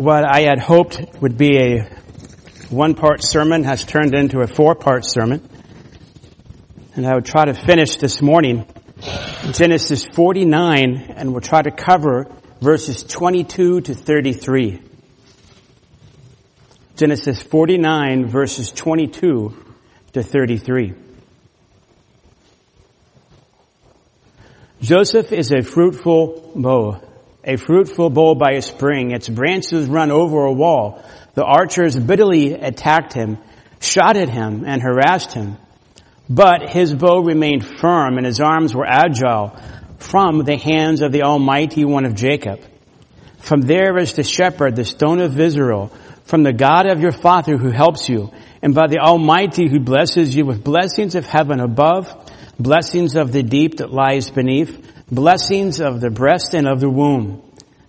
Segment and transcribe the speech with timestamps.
[0.00, 1.82] what I had hoped would be a
[2.70, 5.46] one part sermon has turned into a four part sermon.
[6.96, 8.66] And I would try to finish this morning
[9.52, 14.80] Genesis 49 and we'll try to cover verses 22 to 33.
[16.96, 19.54] Genesis 49 verses 22
[20.14, 20.94] to 33.
[24.80, 27.02] Joseph is a fruitful bough,
[27.44, 29.12] a fruitful bough by a spring.
[29.12, 31.02] Its branches run over a wall.
[31.34, 33.38] The archers bitterly attacked him,
[33.80, 35.56] shot at him, and harassed him.
[36.28, 39.56] But his bow remained firm and his arms were agile
[39.98, 42.60] from the hands of the Almighty One of Jacob.
[43.38, 45.90] From there is the shepherd, the stone of Israel,
[46.24, 48.30] from the God of your father who helps you,
[48.62, 52.14] and by the Almighty who blesses you with blessings of heaven above,
[52.58, 57.42] blessings of the deep that lies beneath, blessings of the breast and of the womb.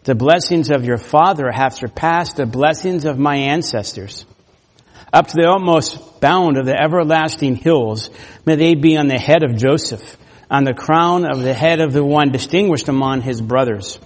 [0.03, 4.25] The blessings of your father have surpassed the blessings of my ancestors.
[5.13, 8.09] Up to the utmost bound of the everlasting hills,
[8.45, 10.17] may they be on the head of Joseph,
[10.49, 13.99] on the crown of the head of the one distinguished among his brothers.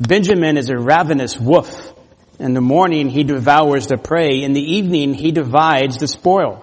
[0.00, 1.94] Benjamin is a ravenous wolf
[2.38, 4.42] in the morning he devours the prey.
[4.42, 6.60] In the evening he divides the spoil.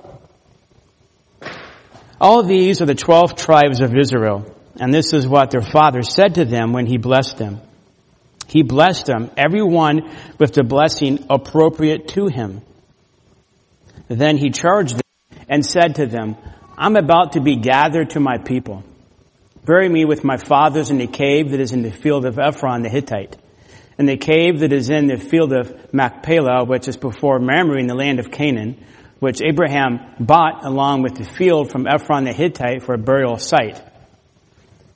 [2.19, 4.45] All these are the twelve tribes of Israel.
[4.81, 7.61] And this is what their father said to them when he blessed them.
[8.47, 12.61] He blessed them, everyone with the blessing appropriate to him.
[14.09, 15.01] Then he charged them
[15.47, 16.35] and said to them,
[16.77, 18.83] I'm about to be gathered to my people.
[19.63, 22.81] Bury me with my fathers in the cave that is in the field of Ephron
[22.81, 23.37] the Hittite
[24.01, 27.85] in the cave that is in the field of Machpelah, which is before Mamre in
[27.85, 28.83] the land of Canaan,
[29.19, 33.79] which Abraham bought along with the field from Ephron the Hittite for a burial site.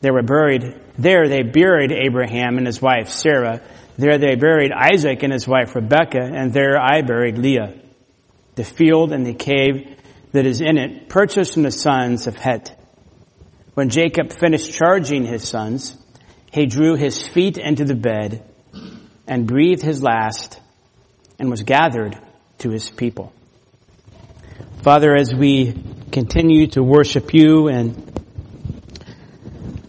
[0.06, 3.64] They were buried, there they buried Abraham and his wife Sarah.
[3.98, 7.73] There they buried Isaac and his wife Rebekah, and there I buried Leah.
[8.53, 9.97] The field and the cave
[10.31, 12.80] that is in it, purchased from the sons of Het.
[13.74, 15.97] When Jacob finished charging his sons,
[16.51, 18.44] he drew his feet into the bed
[19.25, 20.62] and breathed his last
[21.40, 22.16] and was gathered
[22.59, 23.34] to his people.
[24.84, 25.74] Father, as we
[26.12, 28.15] continue to worship you and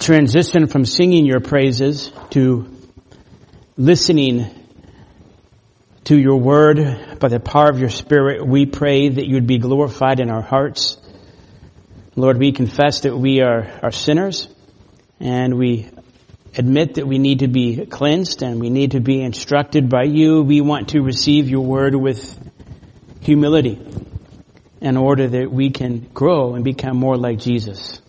[0.07, 2.65] transition from singing your praises to
[3.77, 4.47] listening
[6.05, 9.59] to your word by the power of your spirit, we pray that you would be
[9.59, 10.97] glorified in our hearts.
[12.15, 14.47] Lord, we confess that we are, are sinners
[15.19, 15.91] and we
[16.55, 20.41] admit that we need to be cleansed and we need to be instructed by you.
[20.45, 22.39] We want to receive your word with
[23.23, 23.85] humility
[24.81, 28.01] in order that we can grow and become more like Jesus.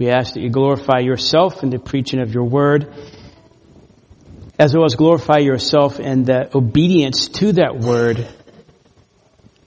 [0.00, 2.90] We ask that you glorify yourself in the preaching of your word,
[4.58, 8.26] as well as glorify yourself in the obedience to that word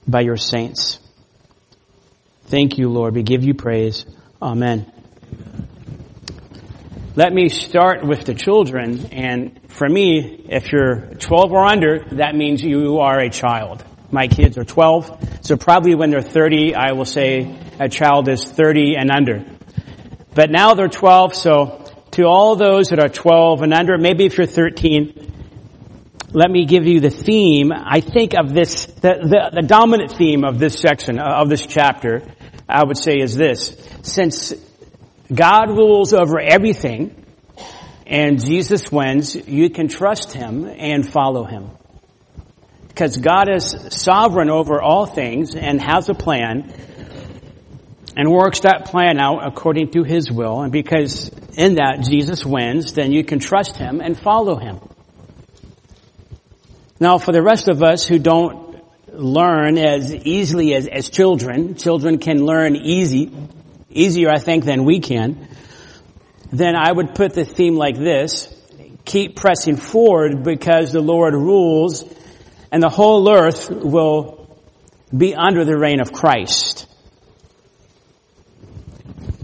[0.08, 0.98] by your saints.
[2.46, 3.14] Thank you, Lord.
[3.14, 4.06] We give you praise.
[4.42, 4.92] Amen.
[7.14, 9.06] Let me start with the children.
[9.12, 13.84] And for me, if you're 12 or under, that means you are a child.
[14.10, 15.46] My kids are 12.
[15.46, 19.53] So probably when they're 30, I will say a child is 30 and under.
[20.34, 24.36] But now they're 12, so to all those that are 12 and under, maybe if
[24.36, 25.32] you're 13,
[26.32, 30.44] let me give you the theme, I think of this, the, the, the dominant theme
[30.44, 32.22] of this section, uh, of this chapter,
[32.68, 33.76] I would say is this.
[34.02, 34.52] Since
[35.32, 37.24] God rules over everything,
[38.06, 41.70] and Jesus wins, you can trust Him and follow Him.
[42.88, 46.72] Because God is sovereign over all things and has a plan
[48.16, 50.62] and works that plan out according to His will.
[50.62, 54.80] And because in that Jesus wins, then you can trust Him and follow Him.
[57.00, 62.18] Now for the rest of us who don't learn as easily as, as children, children
[62.18, 63.32] can learn easy,
[63.90, 65.48] easier, I think, than we can,
[66.52, 68.50] then I would put the theme like this.
[69.04, 72.04] Keep pressing forward because the Lord rules
[72.70, 74.48] and the whole earth will
[75.16, 76.86] be under the reign of Christ.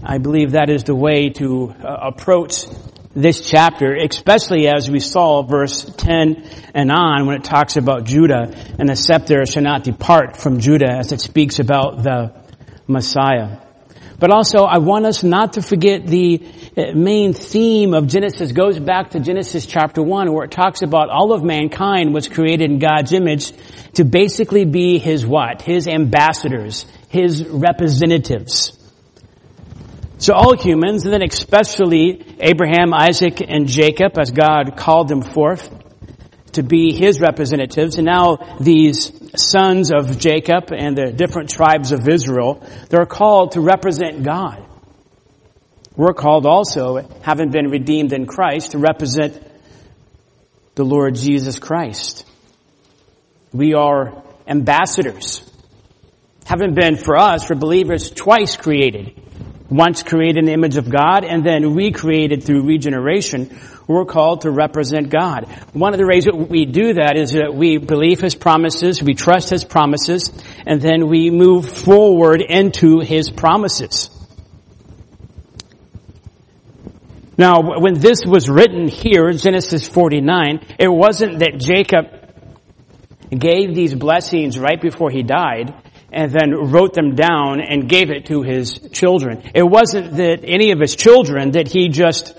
[0.03, 2.65] I believe that is the way to uh, approach
[3.13, 6.43] this chapter, especially as we saw verse 10
[6.73, 10.91] and on when it talks about Judah and the scepter shall not depart from Judah
[10.91, 12.33] as it speaks about the
[12.87, 13.57] Messiah.
[14.17, 18.79] But also, I want us not to forget the uh, main theme of Genesis goes
[18.79, 22.79] back to Genesis chapter 1 where it talks about all of mankind was created in
[22.79, 23.51] God's image
[23.93, 25.61] to basically be His what?
[25.61, 28.80] His ambassadors, His representatives.
[30.21, 35.67] So all humans, and then especially Abraham, Isaac, and Jacob, as God called them forth,
[36.51, 37.95] to be his representatives.
[37.95, 43.61] And now these sons of Jacob and the different tribes of Israel, they're called to
[43.61, 44.63] represent God.
[45.95, 49.41] We're called also, having been redeemed in Christ, to represent
[50.75, 52.27] the Lord Jesus Christ.
[53.51, 55.41] We are ambassadors.
[56.45, 59.19] Having been for us, for believers, twice created.
[59.71, 63.57] Once created in the image of God and then recreated through regeneration.
[63.87, 65.45] We're called to represent God.
[65.71, 69.13] One of the ways that we do that is that we believe His promises, we
[69.13, 70.29] trust His promises,
[70.67, 74.09] and then we move forward into His promises.
[77.37, 82.21] Now, when this was written here Genesis 49, it wasn't that Jacob
[83.31, 85.73] gave these blessings right before he died
[86.11, 89.43] and then wrote them down and gave it to his children.
[89.55, 92.37] It wasn't that any of his children that he just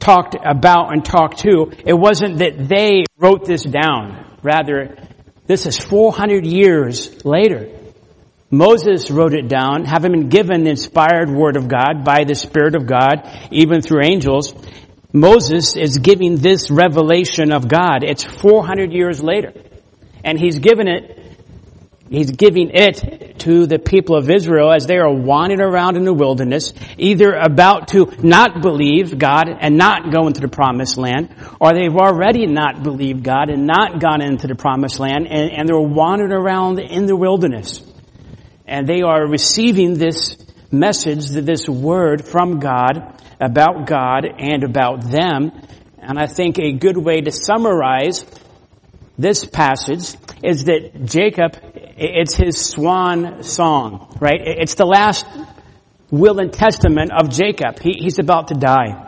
[0.00, 1.70] talked about and talked to.
[1.84, 4.38] It wasn't that they wrote this down.
[4.42, 4.96] Rather,
[5.46, 7.68] this is 400 years later.
[8.50, 12.74] Moses wrote it down, having been given the inspired word of God by the Spirit
[12.74, 14.52] of God, even through angels.
[15.12, 18.02] Moses is giving this revelation of God.
[18.02, 19.52] It's 400 years later.
[20.24, 21.19] And he's given it,
[22.10, 26.12] he's giving it to the people of Israel as they are wandering around in the
[26.12, 31.72] wilderness, either about to not believe God and not go into the promised land, or
[31.72, 35.80] they've already not believed God and not gone into the promised land, and, and they're
[35.80, 37.86] wandering around in the wilderness
[38.70, 40.36] and they are receiving this
[40.70, 45.50] message, this word from God about God and about them.
[45.98, 48.24] And I think a good way to summarize
[49.18, 50.14] this passage
[50.44, 51.56] is that Jacob,
[52.00, 54.40] it's his swan song, right?
[54.42, 55.26] It's the last
[56.10, 57.78] will and testament of Jacob.
[57.78, 59.06] He, he's about to die.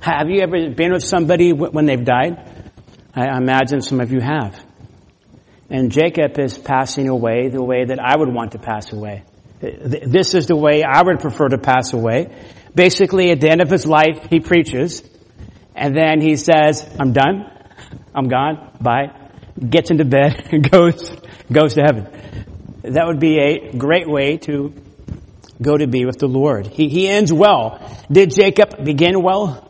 [0.00, 2.72] Have you ever been with somebody when they've died?
[3.14, 4.60] I imagine some of you have.
[5.68, 9.22] And Jacob is passing away the way that I would want to pass away.
[9.60, 12.34] This is the way I would prefer to pass away.
[12.74, 15.02] Basically, at the end of his life, he preaches,
[15.76, 17.50] and then he says, I'm done,
[18.14, 19.19] I'm gone, bye,
[19.68, 21.12] gets into bed, and goes,
[21.50, 22.08] goes to heaven.
[22.82, 24.72] That would be a great way to
[25.60, 26.66] go to be with the Lord.
[26.66, 27.78] He, he ends well.
[28.10, 29.66] Did Jacob begin well?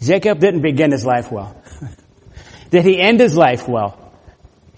[0.00, 1.56] Jacob didn't begin his life well.
[2.70, 4.12] Did he end his life well?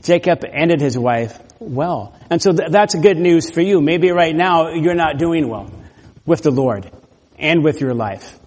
[0.03, 2.17] Jacob ended his wife well.
[2.31, 3.81] And so th- that's good news for you.
[3.81, 5.71] Maybe right now you're not doing well
[6.25, 6.91] with the Lord
[7.39, 8.39] and with your life.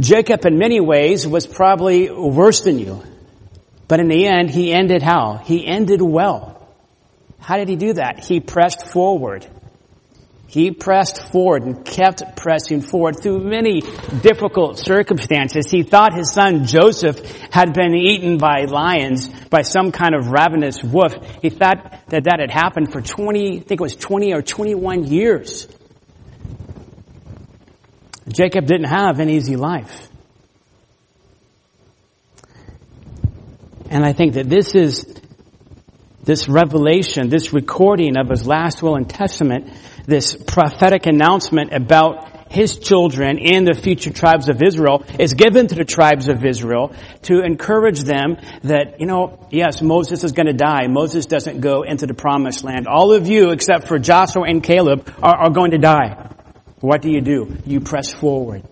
[0.00, 3.02] Jacob in many ways was probably worse than you.
[3.88, 5.38] But in the end, he ended how?
[5.38, 6.68] He ended well.
[7.40, 8.24] How did he do that?
[8.24, 9.46] He pressed forward.
[10.46, 13.80] He pressed forward and kept pressing forward through many
[14.22, 15.70] difficult circumstances.
[15.70, 17.20] He thought his son Joseph
[17.50, 21.14] had been eaten by lions, by some kind of ravenous wolf.
[21.42, 25.06] He thought that that had happened for 20, I think it was 20 or 21
[25.06, 25.68] years.
[28.26, 30.07] Jacob didn't have an easy life.
[33.90, 35.06] And I think that this is,
[36.22, 39.70] this revelation, this recording of his last will and testament
[40.08, 45.74] this prophetic announcement about his children and the future tribes of Israel is given to
[45.74, 46.94] the tribes of Israel
[47.24, 50.86] to encourage them that, you know, yes, Moses is going to die.
[50.88, 52.88] Moses doesn't go into the promised land.
[52.88, 56.32] All of you, except for Joshua and Caleb, are, are going to die.
[56.80, 57.58] What do you do?
[57.66, 58.62] You press forward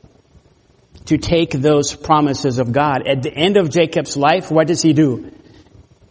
[1.07, 3.07] to take those promises of God.
[3.07, 5.33] At the end of Jacob's life, what does he do?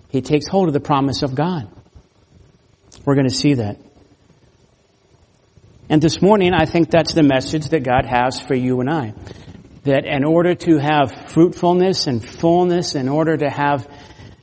[0.10, 1.70] He takes hold of the promise of God.
[3.04, 3.78] We're going to see that.
[5.90, 9.14] And this morning, I think that's the message that God has for you and I.
[9.84, 13.88] That in order to have fruitfulness and fullness, in order to have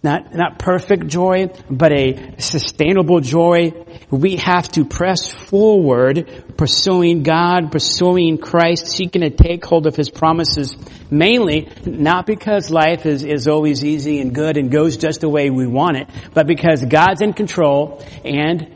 [0.02, 3.73] not, not perfect joy, but a sustainable joy,
[4.11, 10.11] we have to press forward, pursuing God, pursuing Christ, seeking to take hold of His
[10.11, 10.76] promises,
[11.09, 15.50] mainly not because life is, is always easy and good and goes just the way
[15.50, 18.75] we want it, but because God's in control and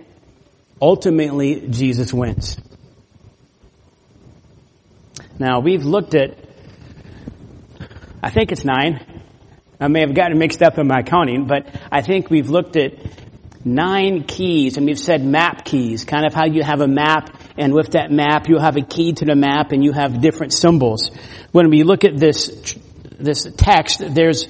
[0.80, 2.56] ultimately Jesus wins.
[5.40, 6.38] Now we've looked at,
[8.22, 9.15] I think it's nine.
[9.78, 12.94] I may have gotten mixed up in my counting, but I think we've looked at
[13.64, 17.74] nine keys and we've said map keys, kind of how you have a map and
[17.74, 21.10] with that map you have a key to the map and you have different symbols.
[21.52, 22.76] When we look at this,
[23.18, 24.46] this text, there's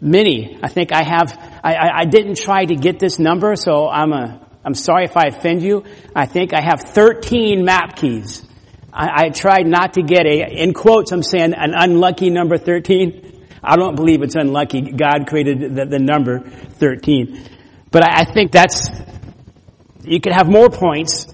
[0.00, 0.58] many.
[0.62, 4.46] I think I have, I, I, didn't try to get this number, so I'm a,
[4.64, 5.84] I'm sorry if I offend you.
[6.14, 8.44] I think I have 13 map keys.
[8.92, 13.37] I, I tried not to get a, in quotes, I'm saying an unlucky number 13.
[13.62, 14.92] I don't believe it's unlucky.
[14.92, 17.44] God created the, the number 13.
[17.90, 18.88] But I, I think that's,
[20.04, 21.26] you could have more points,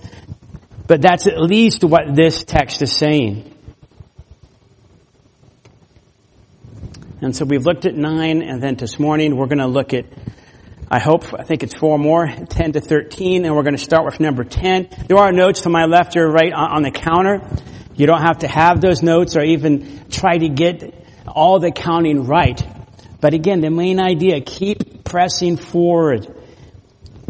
[0.87, 3.50] but that's at least what this text is saying.
[7.21, 10.04] And so we've looked at nine, and then this morning we're going to look at,
[10.90, 14.04] I hope, I think it's four more, 10 to 13, and we're going to start
[14.04, 14.88] with number 10.
[15.09, 17.40] There are notes to my left or right on the counter.
[17.95, 22.26] You don't have to have those notes or even try to get all the counting
[22.26, 22.61] right.
[23.21, 26.26] But again, the main idea, keep pressing forward.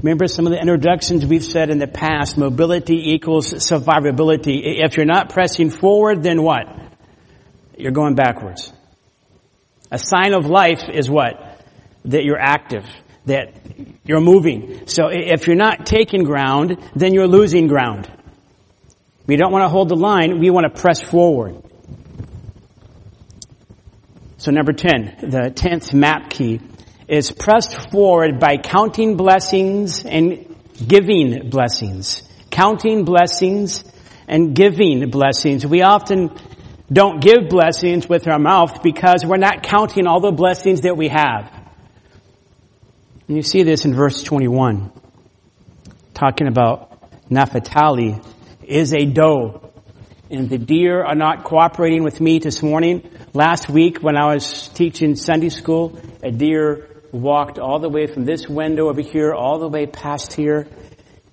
[0.02, 4.60] Remember some of the introductions we've said in the past, mobility equals survivability.
[4.84, 6.66] If you're not pressing forward, then what?
[7.78, 8.72] You're going backwards.
[9.90, 11.60] A sign of life is what?
[12.06, 12.84] That you're active,
[13.26, 13.54] that
[14.04, 14.88] you're moving.
[14.88, 18.10] So if you're not taking ground, then you're losing ground.
[19.26, 21.62] We don't want to hold the line, we want to press forward.
[24.44, 26.60] So number 10, the 10th map key
[27.08, 30.54] is pressed forward by counting blessings and
[30.86, 32.22] giving blessings.
[32.50, 33.84] Counting blessings
[34.28, 35.66] and giving blessings.
[35.66, 36.30] We often
[36.92, 41.08] don't give blessings with our mouth because we're not counting all the blessings that we
[41.08, 41.50] have.
[43.26, 44.92] And you see this in verse 21,
[46.12, 48.20] talking about Naphtali
[48.62, 49.63] is a doe.
[50.30, 53.10] And the deer are not cooperating with me this morning.
[53.34, 58.24] Last week when I was teaching Sunday school, a deer walked all the way from
[58.24, 60.66] this window over here all the way past here.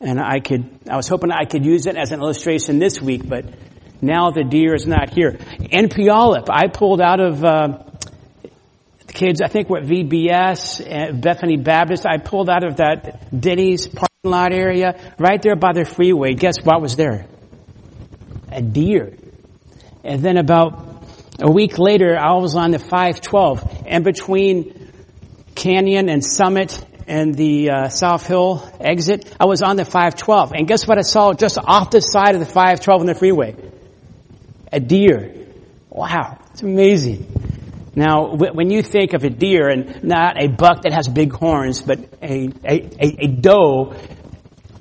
[0.01, 3.27] And I could, I was hoping I could use it as an illustration this week,
[3.27, 3.45] but
[4.01, 5.37] now the deer is not here.
[5.69, 7.83] In Puyallup, I pulled out of uh,
[9.07, 9.41] the kids.
[9.41, 12.05] I think we're at VBS, uh, Bethany Baptist.
[12.05, 16.33] I pulled out of that Denny's parking lot area right there by the freeway.
[16.33, 17.27] Guess what was there?
[18.51, 19.13] A deer.
[20.03, 21.03] And then about
[21.39, 24.91] a week later, I was on the 512, and between
[25.55, 30.53] Canyon and Summit and the uh, South Hill exit, I was on the 512.
[30.53, 33.55] And guess what I saw just off the side of the 512 on the freeway?
[34.71, 35.33] a deer.
[35.89, 37.27] Wow, it's amazing.
[37.93, 41.81] Now, when you think of a deer and not a buck that has big horns,
[41.81, 43.93] but a, a, a, doe,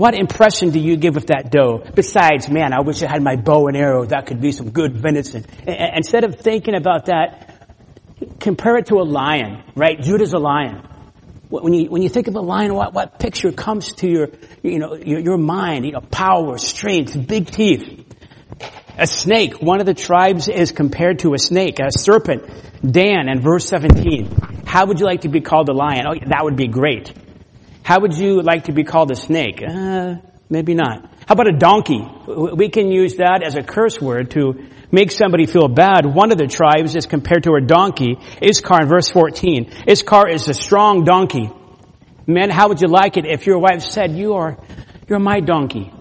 [0.00, 1.85] what impression do you give of that doe?
[1.95, 4.07] Besides, man, I wish I had my bow and arrow.
[4.07, 5.45] That could be some good venison.
[5.66, 7.69] Instead of thinking about that,
[8.40, 10.00] compare it to a lion, right?
[10.00, 10.88] Judah's a lion.
[11.50, 14.28] When you, when you think of a lion, what, what picture comes to your,
[14.62, 15.85] you know, your, your mind?
[15.85, 18.07] You know, power, strength, big teeth.
[18.97, 22.45] A snake, one of the tribes is compared to a snake, a serpent.
[22.80, 24.64] Dan in verse 17.
[24.64, 26.07] How would you like to be called a lion?
[26.09, 27.12] Oh, that would be great.
[27.83, 29.63] How would you like to be called a snake?
[29.67, 30.17] Uh,
[30.49, 31.11] maybe not.
[31.27, 32.07] How about a donkey?
[32.27, 36.07] We can use that as a curse word to make somebody feel bad.
[36.07, 38.19] One of the tribes is compared to a donkey.
[38.43, 39.71] Issachar in verse 14.
[39.89, 41.51] Issachar is a strong donkey.
[42.27, 44.57] Men, how would you like it if your wife said, you are,
[45.09, 45.93] you're my donkey?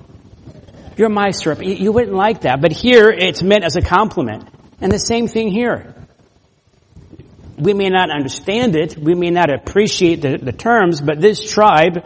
[0.98, 1.80] You're my servant.
[1.80, 2.62] You wouldn't like that.
[2.62, 4.48] But here, it's meant as a compliment.
[4.82, 5.96] And the same thing here.
[7.60, 8.98] We may not understand it.
[8.98, 12.06] We may not appreciate the, the terms, but this tribe,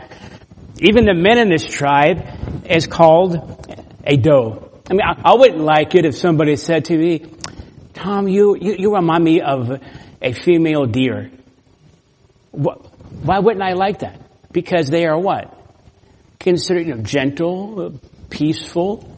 [0.80, 3.36] even the men in this tribe, is called
[4.04, 4.72] a doe.
[4.90, 7.26] I mean, I, I wouldn't like it if somebody said to me,
[7.94, 9.80] Tom, you, you, you remind me of
[10.22, 11.32] a female deer.
[12.52, 14.20] Why wouldn't I like that?
[14.52, 15.56] Because they are what?
[16.40, 19.10] Considered, you know, gentle, peaceful,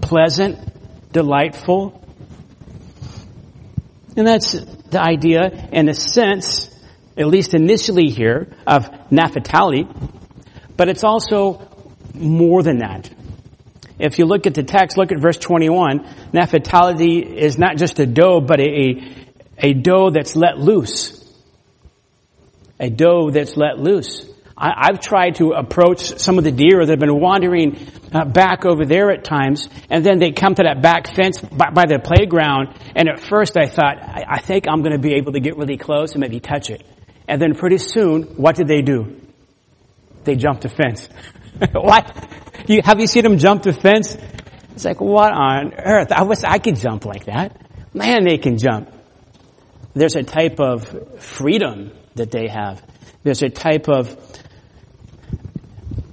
[0.00, 0.58] pleasant,
[1.12, 2.01] delightful.
[4.16, 6.68] And that's the idea in a sense,
[7.16, 9.86] at least initially here, of Naphtali,
[10.76, 11.68] but it's also
[12.14, 13.10] more than that.
[13.98, 18.06] If you look at the text, look at verse 21, Naphtali is not just a
[18.06, 19.26] doe, but a,
[19.58, 21.18] a doe that's let loose.
[22.80, 24.31] A doe that's let loose.
[24.56, 27.78] I, have tried to approach some of the deer that have been wandering
[28.12, 31.70] uh, back over there at times, and then they come to that back fence by,
[31.70, 35.14] by the playground, and at first I thought, I, I think I'm going to be
[35.14, 36.84] able to get really close and maybe touch it.
[37.26, 39.20] And then pretty soon, what did they do?
[40.24, 41.08] They jumped the fence.
[41.72, 42.28] what?
[42.66, 44.16] You, have you seen them jump the fence?
[44.74, 46.12] It's like, what on earth?
[46.12, 47.60] I wish I could jump like that.
[47.94, 48.90] Man, they can jump.
[49.94, 52.82] There's a type of freedom that they have.
[53.22, 54.16] There's a type of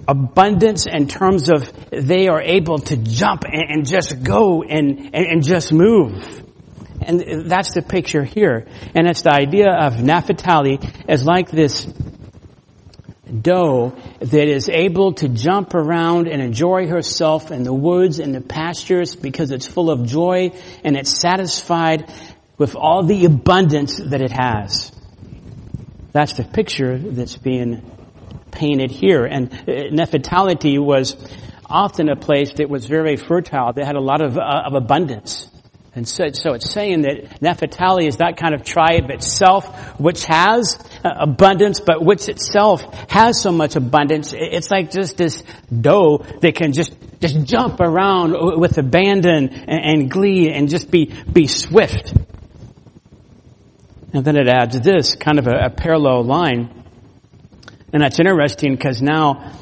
[0.09, 5.25] abundance in terms of they are able to jump and, and just go and, and,
[5.27, 6.43] and, just move.
[7.01, 8.65] And that's the picture here.
[8.95, 11.85] And it's the idea of Naphtali as like this
[13.41, 18.41] doe that is able to jump around and enjoy herself in the woods and the
[18.41, 20.51] pastures because it's full of joy
[20.83, 22.11] and it's satisfied
[22.57, 24.91] with all the abundance that it has.
[26.11, 27.83] That's the picture that's being
[28.51, 29.25] painted here.
[29.25, 31.15] And uh, was
[31.65, 33.73] often a place that was very fertile.
[33.73, 35.47] They had a lot of, uh, of abundance.
[35.95, 40.77] And so, so, it's saying that Naphtali is that kind of tribe itself, which has
[41.03, 44.33] uh, abundance, but which itself has so much abundance.
[44.35, 50.11] It's like just this doe that can just, just jump around with abandon and, and
[50.11, 52.13] glee and just be, be swift.
[54.13, 56.83] And then it adds this kind of a, a parallel line.
[57.91, 59.53] And that's interesting because now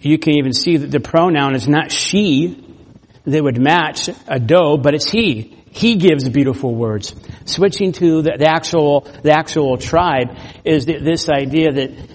[0.00, 2.64] you can even see that the pronoun is not she
[3.24, 5.64] that would match a doe, but it's he.
[5.70, 7.14] He gives beautiful words.
[7.46, 12.14] Switching to the, the actual, the actual tribe is this idea that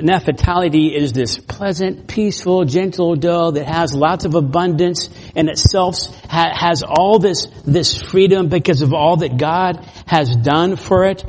[0.00, 5.96] Naphtali is this pleasant, peaceful, gentle doe that has lots of abundance and itself
[6.28, 11.24] ha, has all this, this freedom because of all that God has done for it.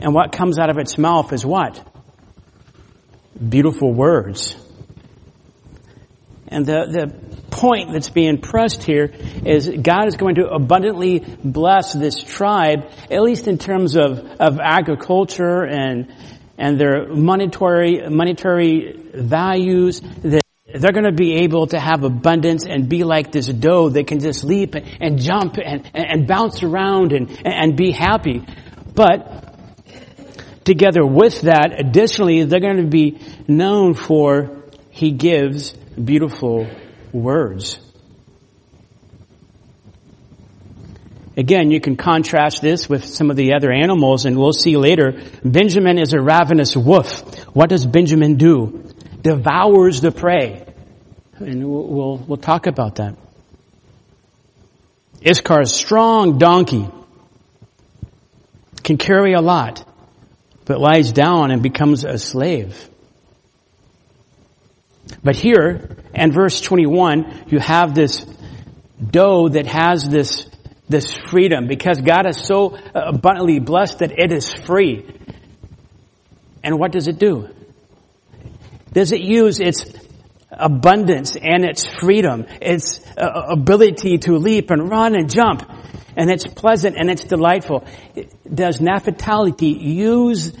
[0.00, 1.87] And what comes out of its mouth is what?
[3.46, 4.56] Beautiful words.
[6.48, 9.12] And the, the point that's being pressed here
[9.44, 14.58] is God is going to abundantly bless this tribe, at least in terms of, of
[14.58, 16.12] agriculture and,
[16.56, 20.42] and their monetary, monetary values that
[20.74, 24.20] they're going to be able to have abundance and be like this doe that can
[24.20, 28.44] just leap and, jump and, and bounce around and, and be happy.
[28.94, 29.47] But
[30.68, 36.68] together with that, additionally, they're going to be known for he gives beautiful
[37.12, 37.78] words.
[41.36, 45.22] Again, you can contrast this with some of the other animals and we'll see later.
[45.44, 47.44] Benjamin is a ravenous wolf.
[47.54, 48.92] What does Benjamin do?
[49.22, 50.64] Devours the prey.
[51.38, 53.16] And we'll, we'll, talk about that.
[55.20, 56.88] Issachar's strong donkey
[58.82, 59.87] can carry a lot,
[60.68, 62.88] but lies down and becomes a slave.
[65.24, 68.24] But here, in verse 21, you have this
[69.10, 70.46] doe that has this,
[70.88, 75.06] this freedom because God is so abundantly blessed that it is free.
[76.62, 77.48] And what does it do?
[78.92, 79.84] Does it use its
[80.50, 85.62] abundance and its freedom, its uh, ability to leap and run and jump,
[86.18, 87.86] and it's pleasant and it's delightful?
[88.52, 90.52] Does Naphtali use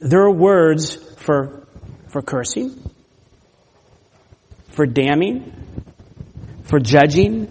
[0.00, 1.66] their words for,
[2.08, 2.88] for cursing?
[4.78, 5.52] for damning,
[6.62, 7.48] for judging,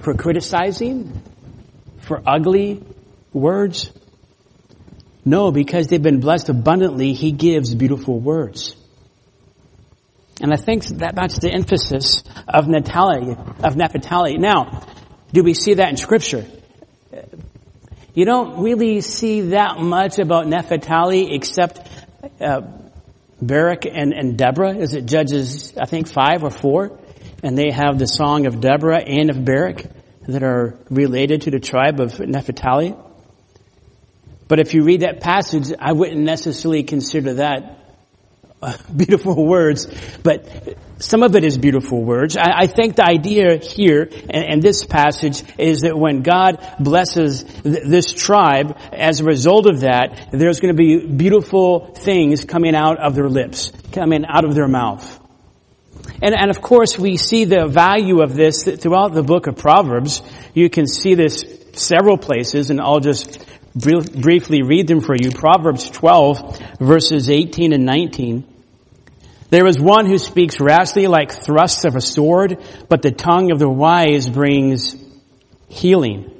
[0.00, 1.24] for criticizing,
[2.02, 2.80] for ugly
[3.32, 3.90] words?
[5.24, 8.76] No, because they've been blessed abundantly, He gives beautiful words.
[10.40, 14.38] And I think that that's the emphasis of Naphtali, of Naphtali.
[14.38, 14.86] Now,
[15.32, 16.44] do we see that in scripture?
[18.14, 21.80] You don't really see that much about Naphtali except
[22.40, 22.62] uh,
[23.40, 24.76] Barak and, and Deborah.
[24.76, 26.98] Is it Judges, I think, five or four?
[27.42, 29.84] And they have the song of Deborah and of Barak
[30.26, 32.94] that are related to the tribe of Naphtali.
[34.48, 37.77] But if you read that passage, I wouldn't necessarily consider that
[38.96, 39.86] beautiful words,
[40.22, 42.36] but some of it is beautiful words.
[42.36, 47.84] I, I think the idea here in, this passage is that when God blesses th-
[47.84, 52.98] this tribe, as a result of that, there's going to be beautiful things coming out
[52.98, 55.20] of their lips, coming out of their mouth.
[56.20, 60.20] And, and of course, we see the value of this throughout the book of Proverbs.
[60.52, 61.44] You can see this
[61.74, 63.44] several places, and I'll just
[63.74, 65.30] briefly read them for you.
[65.30, 68.44] Proverbs 12 verses 18 and 19.
[69.50, 73.58] There is one who speaks rashly like thrusts of a sword, but the tongue of
[73.58, 74.94] the wise brings
[75.68, 76.30] healing.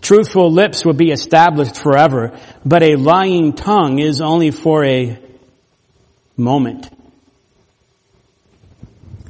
[0.00, 5.18] Truthful lips will be established forever, but a lying tongue is only for a
[6.36, 6.90] moment.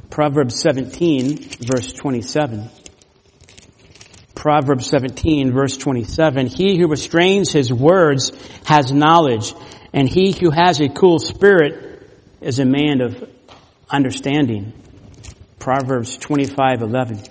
[0.09, 2.69] Proverbs 17 verse 27.
[4.45, 6.45] Proverbs 17 verse 27.
[6.45, 8.31] He who restrains his words
[8.65, 9.55] has knowledge,
[9.91, 12.07] and he who has a cool spirit
[12.41, 13.27] is a man of
[13.89, 14.71] understanding.
[15.57, 17.23] Proverbs 25, 11.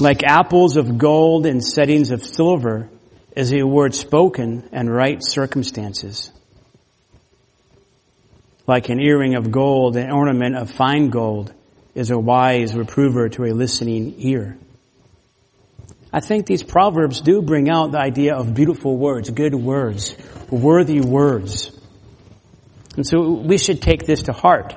[0.00, 2.88] Like apples of gold and settings of silver
[3.36, 6.32] is a word spoken in right circumstances.
[8.66, 11.54] Like an earring of gold, an ornament of fine gold
[11.94, 14.56] is a wise reprover to a listening ear.
[16.12, 20.14] I think these proverbs do bring out the idea of beautiful words, good words,
[20.50, 21.70] worthy words.
[22.96, 24.74] And so we should take this to heart.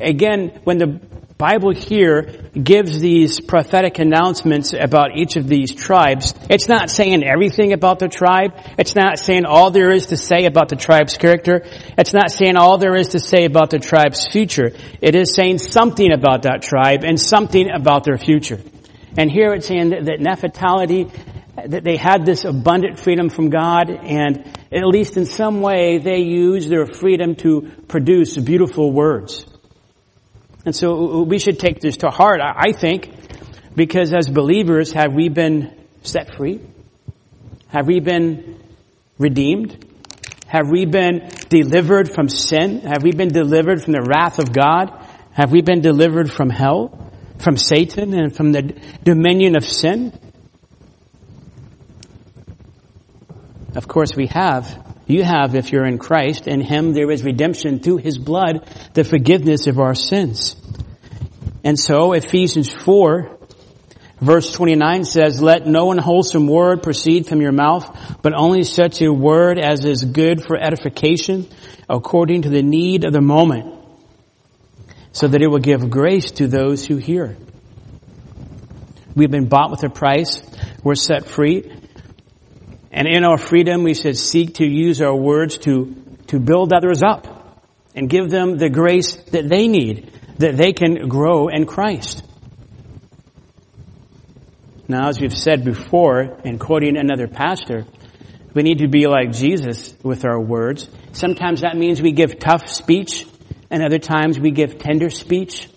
[0.00, 1.00] Again, when the
[1.40, 2.20] Bible here
[2.52, 6.34] gives these prophetic announcements about each of these tribes.
[6.50, 8.52] It's not saying everything about the tribe.
[8.76, 11.62] It's not saying all there is to say about the tribe's character.
[11.96, 14.72] It's not saying all there is to say about the tribe's future.
[15.00, 18.60] It is saying something about that tribe and something about their future.
[19.16, 21.10] And here it's saying that, that Naphtali,
[21.56, 26.18] that they had this abundant freedom from God and at least in some way they
[26.18, 29.46] used their freedom to produce beautiful words.
[30.64, 33.10] And so uh, uh, we should take this to heart, I think,
[33.74, 36.60] because as believers, have we been set free?
[37.68, 38.62] Have we been
[39.18, 39.86] redeemed?
[40.46, 42.80] Have we been delivered from sin?
[42.80, 45.06] Have we been delivered from the wrath of God?
[45.32, 50.12] Have we been delivered from hell, from Satan, and from the dominion of sin?
[53.76, 54.89] Of course we have.
[55.10, 56.46] You have if you're in Christ.
[56.46, 60.56] In Him there is redemption through His blood, the forgiveness of our sins.
[61.64, 63.38] And so Ephesians 4
[64.20, 69.12] verse 29 says, Let no unwholesome word proceed from your mouth, but only such a
[69.12, 71.48] word as is good for edification
[71.88, 73.74] according to the need of the moment,
[75.12, 77.36] so that it will give grace to those who hear.
[79.14, 80.40] We've been bought with a price.
[80.84, 81.72] We're set free.
[82.90, 85.94] And in our freedom, we should seek to use our words to,
[86.28, 87.26] to build others up
[87.94, 92.24] and give them the grace that they need, that they can grow in Christ.
[94.88, 97.86] Now, as we've said before, in quoting another pastor,
[98.54, 100.88] we need to be like Jesus with our words.
[101.12, 103.24] Sometimes that means we give tough speech,
[103.70, 105.68] and other times we give tender speech.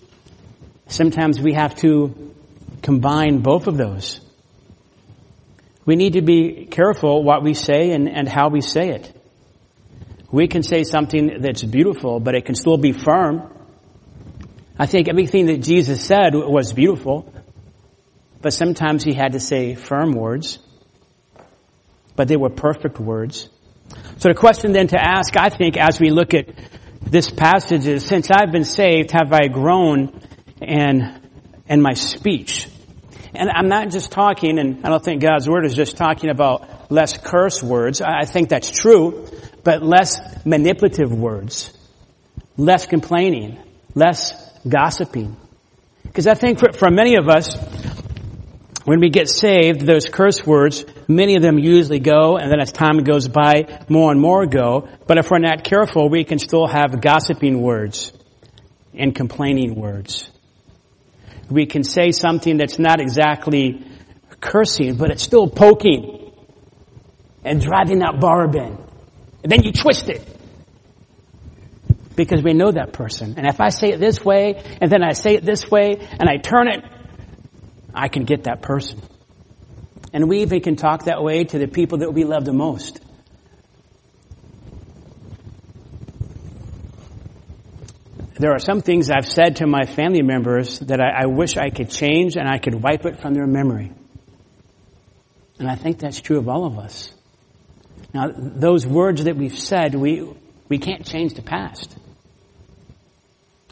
[0.88, 2.34] Sometimes we have to
[2.82, 4.20] combine both of those.
[5.86, 9.14] We need to be careful what we say and, and how we say it.
[10.30, 13.50] We can say something that's beautiful, but it can still be firm.
[14.78, 17.32] I think everything that Jesus said was beautiful,
[18.40, 20.58] but sometimes he had to say firm words,
[22.16, 23.48] but they were perfect words.
[24.18, 26.48] So the question then to ask, I think, as we look at
[27.02, 30.20] this passage is, since I've been saved, have I grown
[30.60, 31.20] in,
[31.68, 32.68] in my speech?
[33.34, 36.90] And I'm not just talking, and I don't think God's Word is just talking about
[36.90, 38.00] less curse words.
[38.00, 39.28] I think that's true,
[39.64, 41.72] but less manipulative words,
[42.56, 43.58] less complaining,
[43.94, 44.32] less
[44.68, 45.36] gossiping.
[46.04, 47.56] Because I think for, for many of us,
[48.84, 52.70] when we get saved, those curse words, many of them usually go, and then as
[52.70, 54.88] time goes by, more and more go.
[55.08, 58.12] But if we're not careful, we can still have gossiping words
[58.92, 60.30] and complaining words
[61.50, 63.84] we can say something that's not exactly
[64.40, 66.32] cursing, but it's still poking
[67.44, 68.78] and driving that barb in.
[69.42, 70.26] And then you twist it.
[72.16, 73.34] Because we know that person.
[73.36, 76.28] And if I say it this way, and then I say it this way, and
[76.28, 76.84] I turn it,
[77.92, 79.00] I can get that person.
[80.12, 83.00] And we even can talk that way to the people that we love the most.
[88.38, 91.70] There are some things I've said to my family members that I, I, wish I
[91.70, 93.92] could change and I could wipe it from their memory.
[95.58, 97.12] And I think that's true of all of us.
[98.12, 100.28] Now, those words that we've said, we,
[100.68, 101.96] we can't change the past.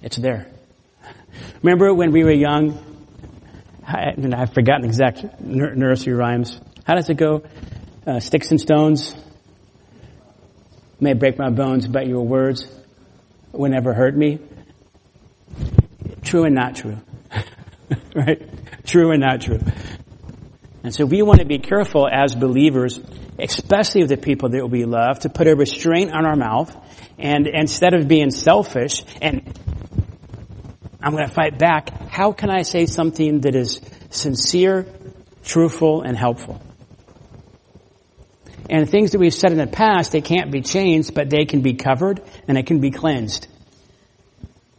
[0.00, 0.46] It's there.
[1.62, 2.88] Remember when we were young?
[3.84, 6.60] I, have forgotten exact nursery rhymes.
[6.84, 7.42] How does it go?
[8.06, 9.14] Uh, sticks and stones
[11.00, 12.64] may break my bones, but your words
[13.50, 14.38] will never hurt me.
[16.32, 16.96] True and not true.
[18.16, 18.40] right?
[18.86, 19.60] True and not true.
[20.82, 22.98] And so we want to be careful as believers,
[23.38, 26.74] especially of the people that we love, to put a restraint on our mouth
[27.18, 29.42] and instead of being selfish and
[31.02, 34.86] I'm going to fight back, how can I say something that is sincere,
[35.44, 36.62] truthful, and helpful?
[38.70, 41.60] And things that we've said in the past, they can't be changed, but they can
[41.60, 43.48] be covered and it can be cleansed.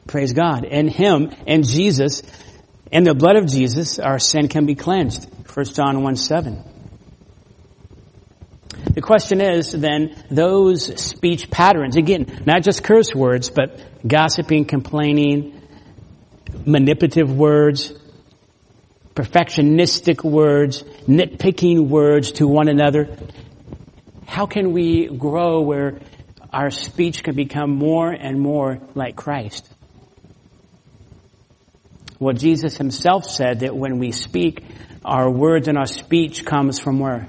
[0.08, 0.66] Praise God.
[0.66, 2.24] In Him, and Jesus,
[2.92, 5.30] in the blood of Jesus, our sin can be cleansed.
[5.54, 6.64] 1 John 1 7.
[8.94, 15.62] The question is then, those speech patterns, again, not just curse words, but gossiping, complaining,
[16.66, 17.94] manipulative words,
[19.16, 23.16] perfectionistic words, nitpicking words to one another.
[24.28, 26.00] How can we grow where
[26.52, 29.73] our speech can become more and more like Christ?
[32.24, 34.64] Well, Jesus himself said that when we speak,
[35.04, 37.28] our words and our speech comes from where?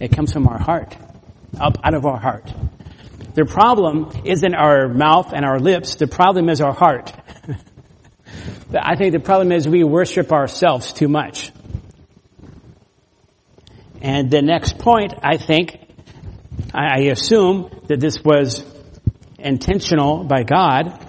[0.00, 0.96] It comes from our heart.
[1.60, 2.52] Up out of our heart.
[3.34, 5.94] The problem isn't our mouth and our lips.
[5.94, 7.12] The problem is our heart.
[8.74, 11.52] I think the problem is we worship ourselves too much.
[14.02, 15.78] And the next point, I think,
[16.74, 18.64] I assume that this was
[19.38, 21.06] intentional by God.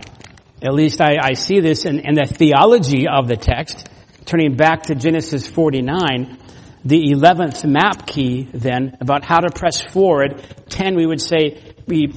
[0.61, 3.87] At least I, I see this in, in the theology of the text.
[4.25, 6.37] Turning back to Genesis 49,
[6.85, 10.43] the 11th map key then about how to press forward.
[10.69, 12.13] 10, we would say we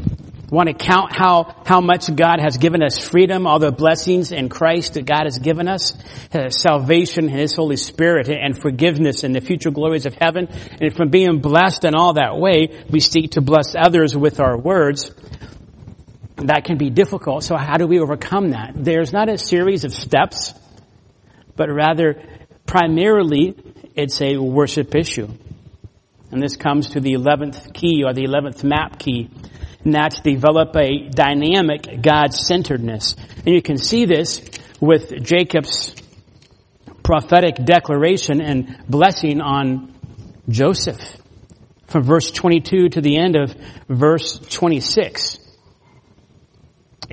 [0.50, 4.48] want to count how, how much God has given us freedom, all the blessings in
[4.48, 5.94] Christ that God has given us,
[6.32, 10.48] uh, salvation and His Holy Spirit and forgiveness and the future glories of heaven.
[10.80, 14.56] And from being blessed in all that way, we seek to bless others with our
[14.56, 15.10] words.
[16.44, 17.44] That can be difficult.
[17.44, 18.72] So how do we overcome that?
[18.74, 20.54] There's not a series of steps,
[21.56, 22.22] but rather
[22.66, 23.56] primarily
[23.94, 25.28] it's a worship issue.
[26.30, 29.30] And this comes to the 11th key or the 11th map key
[29.84, 33.16] and that's develop a dynamic God-centeredness.
[33.44, 34.42] And you can see this
[34.80, 35.94] with Jacob's
[37.02, 39.94] prophetic declaration and blessing on
[40.48, 41.00] Joseph
[41.86, 43.54] from verse 22 to the end of
[43.88, 45.38] verse 26.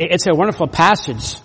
[0.04, 1.40] It's a wonderful passage.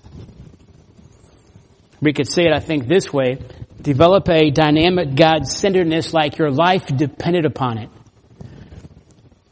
[2.01, 3.39] We could say it, I think, this way.
[3.83, 7.91] Develop a dynamic God-centeredness like your life depended upon it.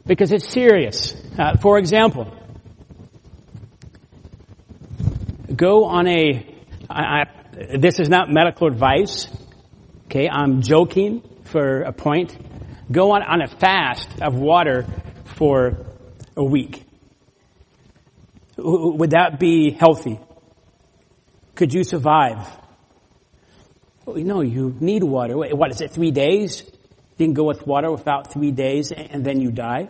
[0.07, 1.15] Because it's serious.
[1.37, 2.33] Uh, for example,
[5.55, 6.55] go on a.
[6.89, 9.27] I, I, this is not medical advice.
[10.05, 12.35] Okay, I'm joking for a point.
[12.91, 14.85] Go on, on a fast of water
[15.37, 15.85] for
[16.35, 16.84] a week.
[18.57, 20.19] Would that be healthy?
[21.55, 22.47] Could you survive?
[24.05, 25.35] Well, no, you need water.
[25.35, 26.63] What is it, three days?
[27.17, 29.89] You can go with water without three days and then you die?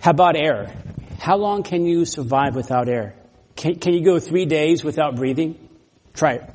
[0.00, 0.74] How about air?
[1.18, 3.14] How long can you survive without air?
[3.56, 5.68] Can, can you go three days without breathing?
[6.14, 6.54] Try it.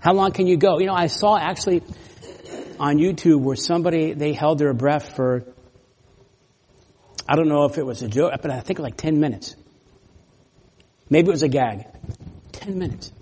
[0.00, 0.80] How long can you go?
[0.80, 1.82] You know, I saw actually
[2.80, 5.44] on YouTube where somebody, they held their breath for,
[7.28, 9.54] I don't know if it was a joke, but I think like 10 minutes.
[11.08, 11.86] Maybe it was a gag.
[12.52, 13.12] 10 minutes.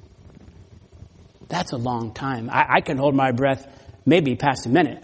[1.49, 2.49] That's a long time.
[2.51, 3.67] I, I can hold my breath
[4.07, 5.03] maybe past a minute.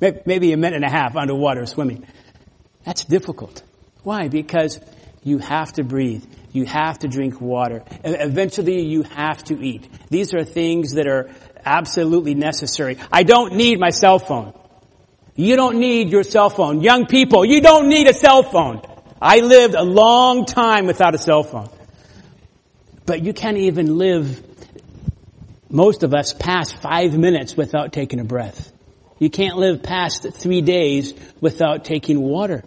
[0.26, 2.06] maybe a minute and a half underwater swimming.
[2.84, 3.62] That's difficult.
[4.02, 4.28] Why?
[4.28, 4.80] Because
[5.22, 6.24] you have to breathe.
[6.52, 7.84] You have to drink water.
[8.04, 9.88] Eventually you have to eat.
[10.10, 11.30] These are things that are
[11.64, 12.98] absolutely necessary.
[13.10, 14.52] I don't need my cell phone.
[15.34, 16.82] You don't need your cell phone.
[16.82, 18.82] Young people, you don't need a cell phone.
[19.20, 21.68] I lived a long time without a cell phone.
[23.06, 24.42] But you can't even live,
[25.70, 28.72] most of us, past five minutes without taking a breath.
[29.18, 32.64] You can't live past three days without taking water.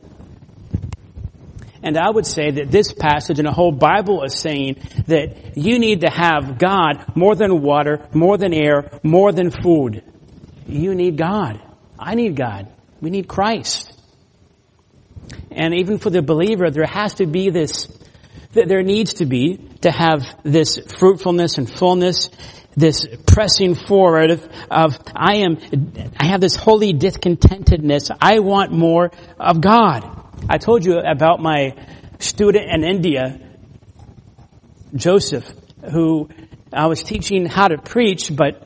[1.84, 5.78] And I would say that this passage and the whole Bible is saying that you
[5.78, 10.02] need to have God more than water, more than air, more than food.
[10.68, 11.62] You need God.
[12.06, 12.68] I need God.
[13.02, 13.92] We need Christ.
[15.52, 17.88] And even for the believer, there has to be this,
[18.54, 22.30] there needs to be to have this fruitfulness and fullness
[22.76, 25.58] this pressing forward of, of, I am,
[26.18, 28.16] I have this holy discontentedness.
[28.22, 30.04] I want more of God.
[30.50, 31.74] I told you about my
[32.20, 33.40] student in India,
[34.94, 35.50] Joseph,
[35.92, 36.30] who
[36.74, 38.65] I was teaching how to preach, but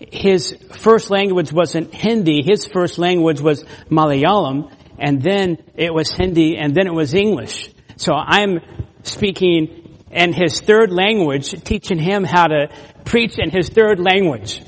[0.00, 2.42] his first language wasn't Hindi.
[2.42, 7.70] His first language was Malayalam, and then it was Hindi, and then it was English.
[7.96, 8.60] So I'm
[9.02, 12.68] speaking in his third language, teaching him how to
[13.04, 14.62] preach in his third language.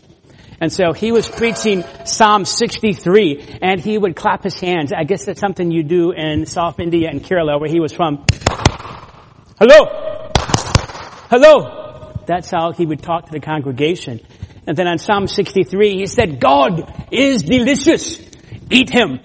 [0.60, 4.92] And so he was preaching Psalm 63 and he would clap his hands.
[4.96, 8.24] I guess that's something you do in South India and Kerala where he was from.
[9.58, 10.30] Hello!
[11.30, 12.14] Hello!
[12.26, 14.20] That's how he would talk to the congregation.
[14.66, 18.20] And then on Psalm 63 he said, God is delicious.
[18.70, 19.20] Eat him.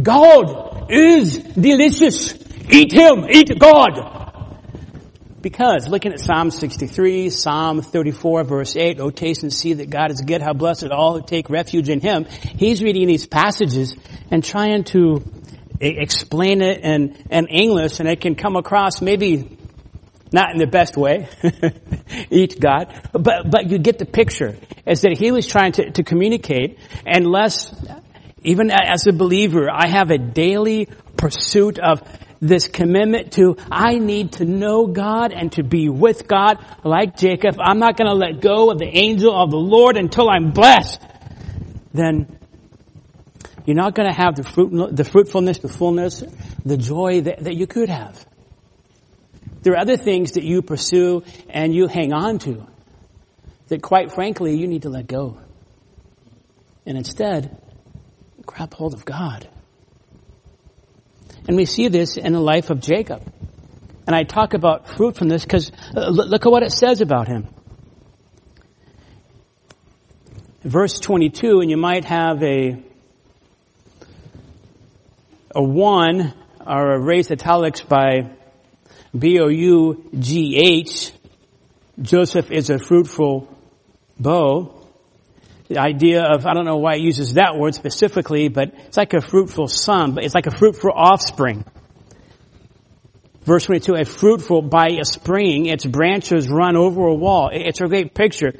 [0.00, 2.34] God is delicious.
[2.70, 3.26] Eat him.
[3.30, 4.22] Eat God.
[5.42, 10.12] Because looking at Psalm 63, Psalm 34 verse 8, oh taste and see that God
[10.12, 12.26] is good, how blessed all who take refuge in Him.
[12.26, 13.96] He's reading these passages
[14.30, 15.24] and trying to
[15.80, 19.58] explain it in, in English and it can come across maybe
[20.32, 21.28] not in the best way,
[22.30, 26.02] eat God, but, but you get the picture, is that he was trying to, to
[26.02, 27.74] communicate unless,
[28.42, 32.02] even as a believer, I have a daily pursuit of
[32.40, 37.56] this commitment to, I need to know God and to be with God like Jacob.
[37.60, 41.00] I'm not going to let go of the angel of the Lord until I'm blessed.
[41.94, 42.36] Then
[43.64, 46.24] you're not going to have the, fruit, the fruitfulness, the fullness,
[46.64, 48.26] the joy that, that you could have.
[49.62, 52.66] There are other things that you pursue and you hang on to
[53.68, 55.38] that quite frankly you need to let go.
[56.84, 57.56] And instead,
[58.44, 59.48] grab hold of God.
[61.46, 63.22] And we see this in the life of Jacob.
[64.06, 67.46] And I talk about fruitfulness because uh, look at what it says about him.
[70.62, 72.82] Verse 22, and you might have a,
[75.54, 78.30] a one or a raised italics by
[79.18, 81.12] B-O-U-G-H.
[82.00, 83.48] Joseph is a fruitful
[84.18, 84.82] bough
[85.72, 89.14] the idea of, I don't know why it uses that word specifically, but it's like
[89.14, 91.64] a fruitful son, but it's like a fruitful offspring.
[93.44, 97.50] Verse 22, a fruitful by a spring, its branches run over a wall.
[97.52, 98.52] It's a great picture.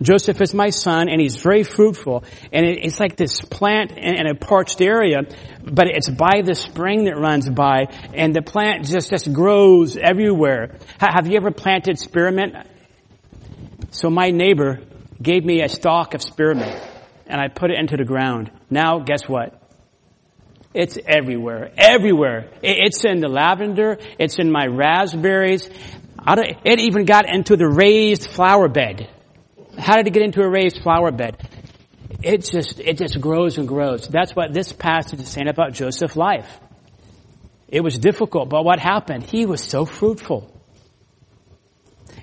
[0.00, 2.24] Joseph is my son and he's very fruitful.
[2.52, 5.22] And it's like this plant in a parched area,
[5.62, 10.78] but it's by the spring that runs by and the plant just, just grows everywhere.
[10.98, 12.54] Have you ever planted spearmint?
[13.90, 14.80] So my neighbor,
[15.20, 16.80] gave me a stalk of spearmint
[17.26, 18.50] and I put it into the ground.
[18.70, 19.57] Now, guess what?
[20.74, 21.72] It's everywhere.
[21.76, 22.50] Everywhere.
[22.62, 23.98] It's in the lavender.
[24.18, 25.68] It's in my raspberries.
[26.26, 29.08] It even got into the raised flower bed.
[29.78, 31.36] How did it get into a raised flower bed?
[32.22, 34.08] It just, it just grows and grows.
[34.08, 36.60] That's what this passage is saying about Joseph's life.
[37.68, 39.24] It was difficult, but what happened?
[39.24, 40.52] He was so fruitful.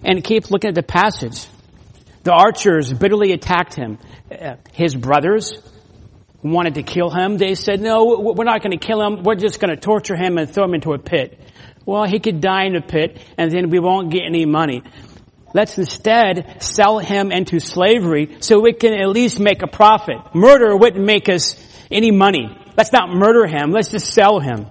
[0.04, 1.48] And keep looking at the passage.
[2.24, 4.00] The archers bitterly attacked him.
[4.30, 5.54] Uh, his brothers
[6.52, 7.38] wanted to kill him.
[7.38, 9.24] They said, no, we're not going to kill him.
[9.24, 11.40] We're just going to torture him and throw him into a pit.
[11.86, 14.84] Well, he could die in a pit and then we won't get any money.
[15.54, 20.18] Let's instead sell him into slavery so we can at least make a profit.
[20.34, 21.56] Murder wouldn't make us
[21.90, 22.50] any money.
[22.78, 23.72] Let's not murder him.
[23.72, 24.68] Let's just sell him.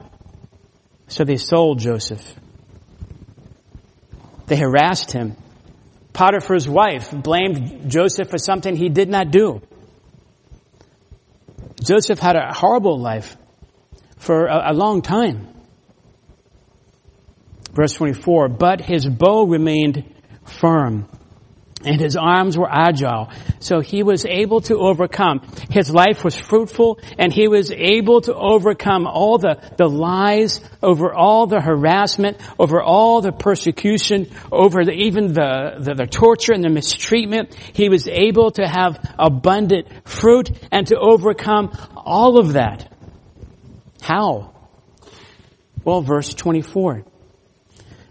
[1.08, 2.22] So they sold Joseph.
[4.46, 5.36] They harassed him.
[6.12, 9.62] Potiphar's wife blamed Joseph for something he did not do.
[11.84, 13.36] Joseph had a horrible life
[14.16, 15.48] for a, a long time.
[17.72, 20.04] Verse 24, but his bow remained
[20.44, 21.08] firm
[21.84, 23.30] and his arms were agile.
[23.60, 25.40] So he was able to overcome.
[25.70, 31.12] His life was fruitful and he was able to overcome all the, the lies, over
[31.12, 36.64] all the harassment, over all the persecution, over the, even the, the, the torture and
[36.64, 37.54] the mistreatment.
[37.54, 42.90] He was able to have abundant fruit and to overcome all of that.
[44.00, 44.52] How?
[45.84, 47.04] Well, verse 24.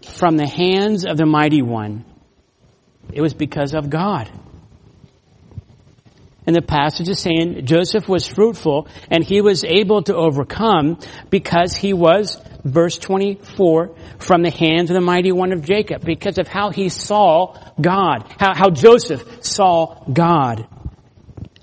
[0.02, 2.04] From the hands of the mighty one,
[3.12, 4.30] it was because of God.
[6.46, 10.98] And the passage is saying Joseph was fruitful and he was able to overcome
[11.30, 16.36] because he was, verse 24, from the hands of the mighty one of Jacob, because
[16.36, 20.66] of how he saw God, how, how Joseph saw God.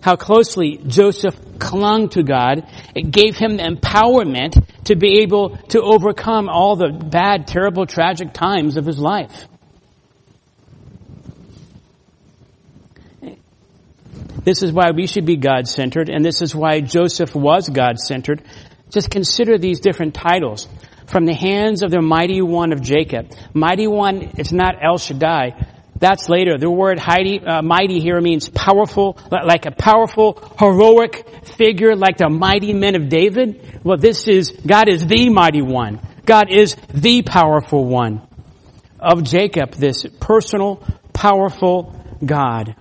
[0.01, 2.67] How closely Joseph clung to God.
[2.95, 8.34] It gave him the empowerment to be able to overcome all the bad, terrible, tragic
[8.34, 9.47] times of his life.
[14.44, 18.41] This is why we should be God-centered, and this is why Joseph was God-centered.
[18.89, 20.67] Just consider these different titles.
[21.08, 23.32] From the hands of the mighty one of Jacob.
[23.54, 25.67] Mighty one, it's not El Shaddai.
[25.98, 26.58] That's later.
[26.58, 32.30] The word mighty, uh, mighty here means powerful, like a powerful, heroic figure, like the
[32.30, 33.82] mighty men of David.
[33.84, 36.00] Well, this is, God is the mighty one.
[36.26, 38.22] God is the powerful one
[39.00, 42.76] of Jacob, this personal, powerful God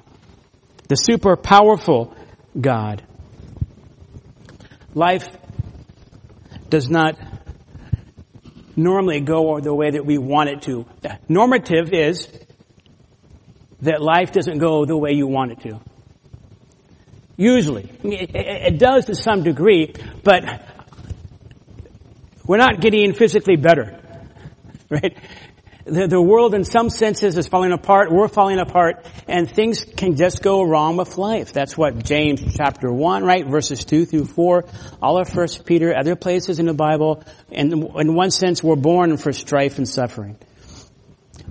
[0.90, 2.12] the super powerful
[2.61, 3.00] God.
[4.92, 5.29] Life
[6.68, 7.16] does not
[8.74, 10.87] normally go the way that we want it to.
[11.29, 12.29] Normative is
[13.83, 15.81] that life doesn't go the way you want it to.
[17.37, 17.88] Usually.
[18.03, 20.43] It, does to some degree, but
[22.45, 23.97] we're not getting physically better.
[24.91, 25.16] Right?
[25.85, 30.16] The, the world in some senses is falling apart, we're falling apart, and things can
[30.16, 31.53] just go wrong with life.
[31.53, 34.64] That's what James chapter 1, right, verses 2 through 4,
[35.03, 39.16] all of First Peter, other places in the Bible, and in one sense we're born
[39.16, 40.39] for strife and suffering.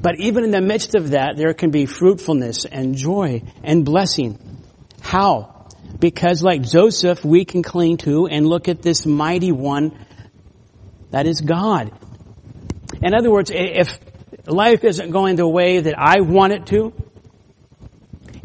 [0.02, 4.40] But even in the midst of that, there can be fruitfulness and joy and blessing.
[5.02, 5.68] How?
[6.00, 9.98] Because like Joseph, we can cling to and look at this mighty one
[11.12, 11.92] That is God.
[13.02, 14.00] In other words, if
[14.52, 16.94] life isn't going the way that I want it to,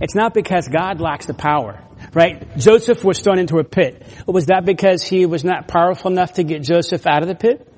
[0.00, 1.82] it's not because God lacks the power,
[2.12, 2.56] right?
[2.56, 4.06] Joseph was thrown into a pit.
[4.26, 7.70] Was that because he was not powerful enough to get Joseph out of the pit?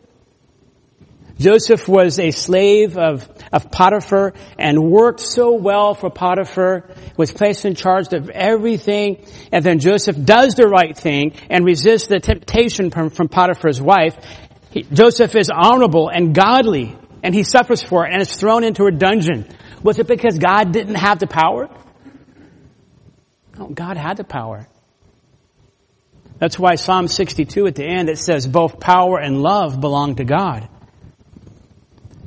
[1.38, 7.66] Joseph was a slave of, of Potiphar and worked so well for Potiphar, was placed
[7.66, 9.22] in charge of everything,
[9.52, 14.16] and then Joseph does the right thing and resists the temptation from, from Potiphar's wife.
[14.70, 18.86] He, Joseph is honorable and godly, and he suffers for it and is thrown into
[18.86, 19.46] a dungeon.
[19.82, 21.68] Was it because God didn't have the power?
[23.58, 24.68] No, God had the power.
[26.38, 30.24] That's why Psalm 62 at the end it says both power and love belong to
[30.24, 30.68] God.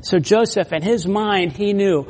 [0.01, 2.09] So Joseph, in his mind, he knew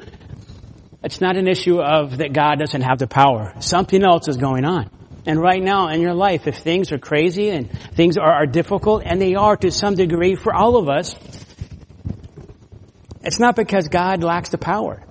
[1.04, 3.54] it's not an issue of that God doesn't have the power.
[3.60, 4.90] Something else is going on.
[5.26, 9.04] And right now in your life, if things are crazy and things are, are difficult,
[9.06, 11.14] and they are to some degree for all of us,
[13.22, 15.04] it's not because God lacks the power.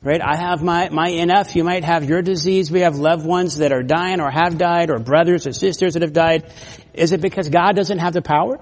[0.00, 0.22] Right?
[0.22, 1.56] I have my, my NF.
[1.56, 2.70] You might have your disease.
[2.70, 6.02] We have loved ones that are dying or have died or brothers or sisters that
[6.02, 6.52] have died.
[6.94, 8.60] Is it because God doesn't have the power?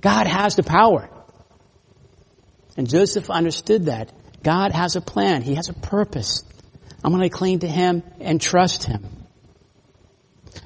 [0.00, 1.08] God has the power.
[2.76, 4.12] And Joseph understood that.
[4.42, 5.42] God has a plan.
[5.42, 6.44] He has a purpose.
[7.02, 9.04] I'm going to cling to Him and trust Him.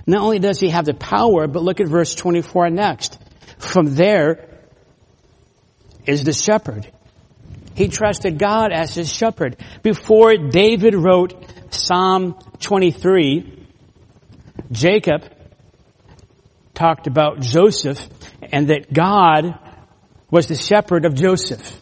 [0.06, 3.18] Not only does He have the power, but look at verse 24 next.
[3.58, 4.51] From there
[6.06, 6.90] is the shepherd.
[7.74, 9.56] He trusted God as his shepherd.
[9.82, 11.34] Before David wrote
[11.70, 13.66] Psalm 23,
[14.70, 15.24] Jacob
[16.74, 18.06] talked about Joseph
[18.42, 19.58] and that God
[20.30, 21.80] was the shepherd of Joseph.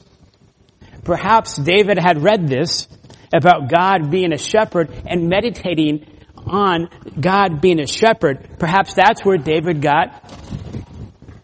[1.04, 2.86] Perhaps David had read this
[3.32, 6.06] about God being a shepherd and meditating
[6.36, 8.58] on God being a shepherd.
[8.58, 10.22] Perhaps that's where David got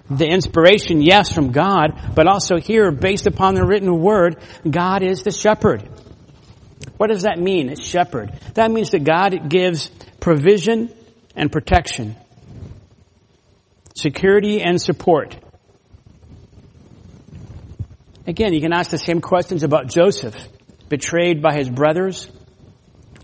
[0.08, 4.36] the inspiration, yes, from God, but also here, based upon the written word,
[4.68, 5.88] God is the shepherd.
[6.96, 8.32] What does that mean, a shepherd?
[8.54, 9.90] That means that God gives
[10.20, 10.92] provision
[11.34, 12.16] and protection
[13.96, 15.36] security and support.
[18.26, 20.36] Again, you can ask the same questions about Joseph,
[20.88, 22.30] betrayed by his brothers,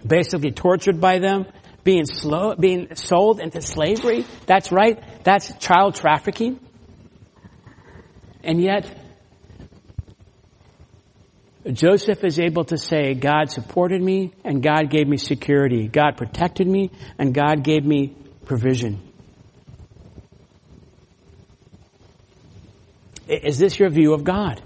[0.06, 1.46] basically tortured by them,
[1.84, 4.24] being slow, being sold into slavery.
[4.46, 5.02] That's right.
[5.24, 6.58] That's child trafficking.
[8.44, 8.92] And yet,
[11.70, 15.86] Joseph is able to say, God supported me and God gave me security.
[15.86, 19.00] God protected me and God gave me provision.
[23.28, 24.60] Is this your view of God?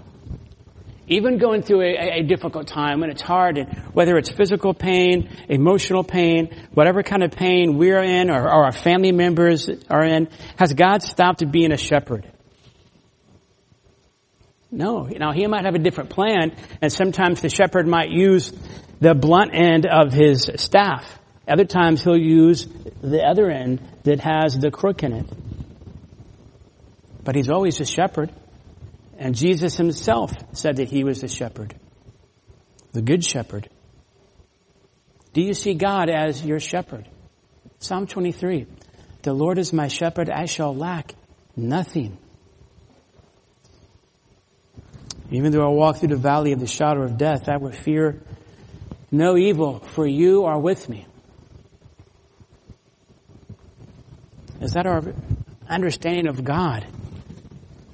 [1.07, 5.29] Even going through a, a, difficult time when it's hard, and whether it's physical pain,
[5.47, 10.27] emotional pain, whatever kind of pain we're in or, or our family members are in,
[10.57, 12.29] has God stopped being a shepherd?
[14.71, 15.03] No.
[15.03, 18.51] Now, he might have a different plan, and sometimes the shepherd might use
[18.99, 21.19] the blunt end of his staff.
[21.47, 22.67] Other times he'll use
[23.01, 25.25] the other end that has the crook in it.
[27.23, 28.31] But he's always a shepherd.
[29.17, 31.73] And Jesus himself said that he was the shepherd,
[32.91, 33.69] the good shepherd.
[35.33, 37.07] Do you see God as your shepherd?
[37.79, 38.67] Psalm 23.
[39.23, 41.15] The Lord is my shepherd, I shall lack
[41.55, 42.17] nothing.
[45.31, 48.21] Even though I walk through the valley of the shadow of death, I will fear
[49.11, 51.05] no evil, for you are with me.
[54.61, 55.03] Is that our
[55.69, 56.85] understanding of God?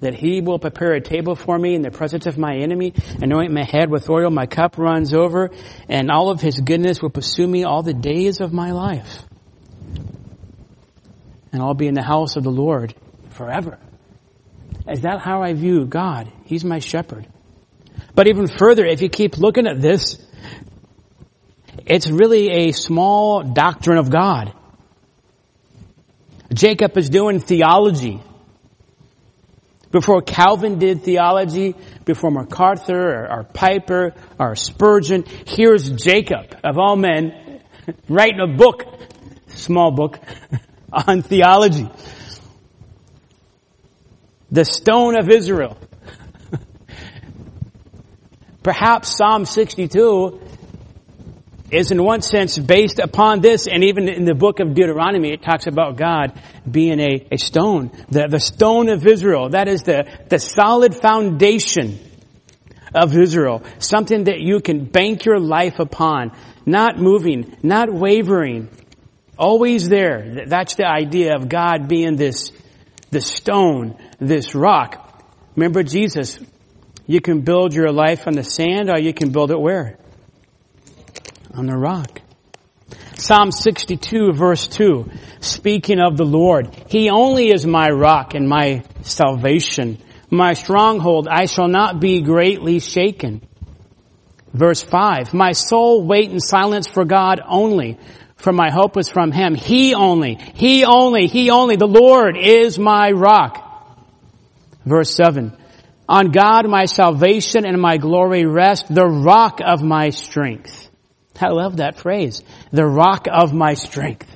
[0.04, 3.52] that he will prepare a table for me in the presence of my enemy, anoint
[3.52, 5.50] my head with oil, my cup runs over,
[5.88, 9.24] and all of his goodness will pursue me all the days of my life.
[11.54, 12.94] And I'll be in the house of the Lord
[13.30, 13.80] forever.
[14.90, 16.32] Is that how I view God?
[16.46, 17.28] He's my shepherd.
[18.16, 20.18] But even further, if you keep looking at this,
[21.86, 24.54] it's really a small doctrine of God.
[26.54, 28.22] Jacob is doing theology
[29.94, 37.62] before Calvin did theology, before MacArthur or, Piper or Spurgeon, here's Jacob, of all men,
[38.10, 38.86] writing a book,
[39.50, 40.20] small book,
[40.92, 41.88] on theology.
[44.54, 45.76] The stone of Israel.
[48.64, 50.40] Perhaps Psalm 62
[51.72, 55.42] is in one sense based upon this, and even in the book of Deuteronomy, it
[55.42, 56.40] talks about God
[56.70, 59.50] being a, a stone, the, the stone of Israel.
[59.50, 61.98] That is the, the solid foundation
[62.94, 63.64] of Israel.
[63.80, 66.32] Something that you can bank your life upon.
[66.64, 68.70] Not moving, not wavering.
[69.36, 70.46] Always there.
[70.46, 72.52] That's the idea of God being this,
[73.14, 75.24] this stone, this rock.
[75.56, 76.40] Remember Jesus,
[77.08, 79.98] you can build your life on the sand or you can build it where?
[81.54, 82.22] On the rock.
[83.16, 85.10] Psalm 62 verse 2,
[85.40, 90.00] speaking of the Lord, He only is my rock and my salvation,
[90.30, 93.42] my stronghold, I shall not be greatly shaken.
[94.52, 97.98] Verse 5, my soul wait in silence for God only,
[98.44, 99.56] for my hope was from Him.
[99.56, 103.60] He only, He only, He only, the Lord is my rock.
[104.86, 105.58] Verse 7,
[106.10, 110.90] on God my salvation and my glory rest, the rock of my strength.
[111.40, 112.44] I love that phrase.
[112.72, 114.30] The rock of my strength.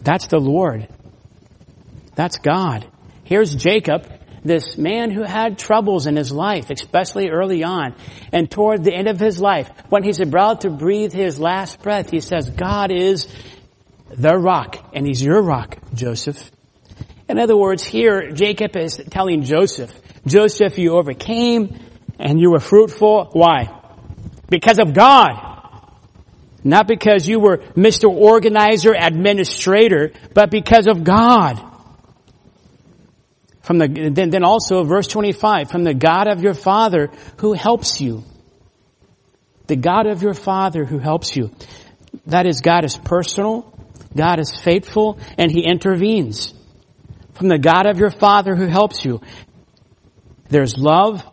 [0.00, 0.88] That's the Lord.
[2.14, 2.86] That's God.
[3.24, 4.13] Here's Jacob,
[4.44, 7.94] this man who had troubles in his life, especially early on.
[8.32, 12.10] And toward the end of his life, when he's about to breathe his last breath,
[12.10, 13.26] he says, God is
[14.10, 16.50] the rock, and he's your rock, Joseph.
[17.28, 19.92] In other words, here, Jacob is telling Joseph,
[20.26, 21.78] Joseph, you overcame
[22.18, 23.30] and you were fruitful.
[23.32, 23.80] Why?
[24.48, 25.52] Because of God.
[26.62, 28.08] Not because you were Mr.
[28.08, 31.73] Organizer, Administrator, but because of God.
[33.64, 37.98] From the, then, then also verse 25, from the God of your Father who helps
[37.98, 38.22] you.
[39.68, 41.50] The God of your Father who helps you.
[42.26, 43.72] That is, God is personal,
[44.14, 46.52] God is faithful, and He intervenes.
[47.32, 49.22] From the God of your Father who helps you.
[50.50, 51.24] There's love,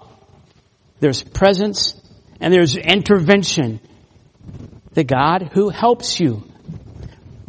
[1.01, 2.01] there's presence,
[2.39, 3.82] and there's intervention.
[4.93, 6.49] The God who helps you.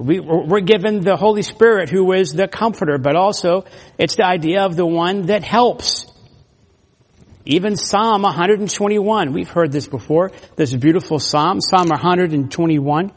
[0.02, 3.64] We, are given the Holy Spirit who is the comforter, but also
[3.98, 6.06] it's the idea of the one that helps.
[7.44, 13.12] Even Psalm 121, we've heard this before, this beautiful Psalm, Psalm 121.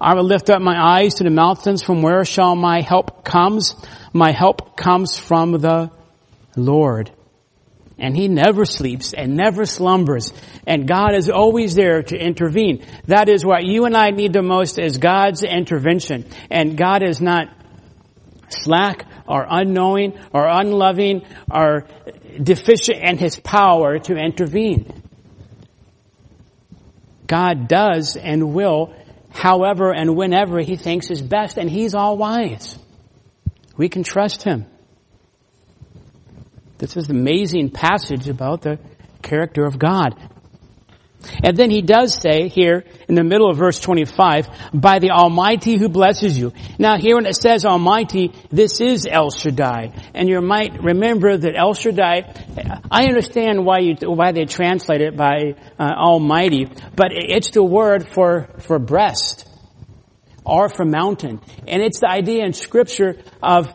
[0.00, 3.74] I will lift up my eyes to the mountains, from where shall my help comes?
[4.12, 5.90] My help comes from the
[6.56, 7.10] Lord
[8.00, 10.32] and he never sleeps and never slumbers
[10.66, 12.84] and God is always there to intervene.
[13.06, 17.20] That is what you and I need the most is God's intervention and God is
[17.20, 17.48] not
[18.48, 21.86] slack or unknowing or unloving or
[22.42, 25.02] deficient in his power to intervene.
[27.26, 28.94] God does and will
[29.30, 32.78] however and whenever he thinks is best and he's all wise.
[33.76, 34.66] We can trust him.
[36.80, 38.78] This is an amazing passage about the
[39.20, 40.14] character of God.
[41.44, 45.76] And then he does say here in the middle of verse 25, by the Almighty
[45.76, 46.54] who blesses you.
[46.78, 49.92] Now here when it says Almighty, this is El Shaddai.
[50.14, 52.32] And you might remember that El Shaddai,
[52.90, 56.66] I understand why you, why they translate it by uh, Almighty,
[56.96, 59.46] but it's the word for, for breast
[60.46, 61.42] or for mountain.
[61.68, 63.68] And it's the idea in scripture of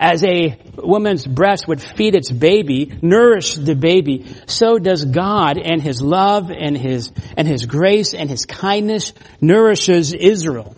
[0.00, 5.82] as a woman's breast would feed its baby, nourish the baby, so does God and
[5.82, 10.74] His love and His, and His grace and His kindness nourishes Israel.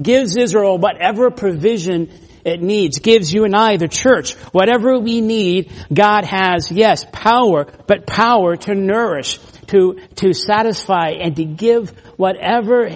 [0.00, 2.12] Gives Israel whatever provision
[2.44, 2.98] it needs.
[2.98, 8.56] Gives you and I, the church, whatever we need, God has, yes, power, but power
[8.56, 12.90] to nourish, to, to satisfy and to give whatever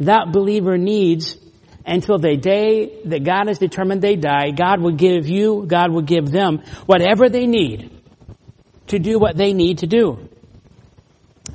[0.00, 1.38] that believer needs
[1.86, 6.02] until the day that God has determined they die, God will give you, God will
[6.02, 7.90] give them whatever they need
[8.86, 10.28] to do what they need to do.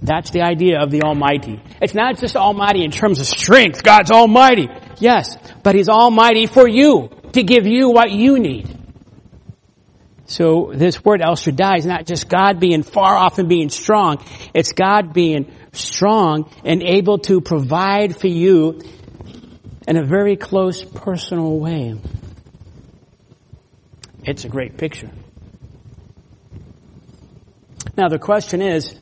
[0.01, 1.61] That's the idea of the Almighty.
[1.81, 3.83] It's not just Almighty in terms of strength.
[3.83, 4.69] God's Almighty.
[4.99, 8.75] Yes, but He's Almighty for you, to give you what you need.
[10.25, 14.23] So this word El Shaddai is not just God being far off and being strong.
[14.53, 18.79] It's God being strong and able to provide for you
[19.89, 21.99] in a very close personal way.
[24.23, 25.09] It's a great picture.
[27.97, 28.93] Now the question is,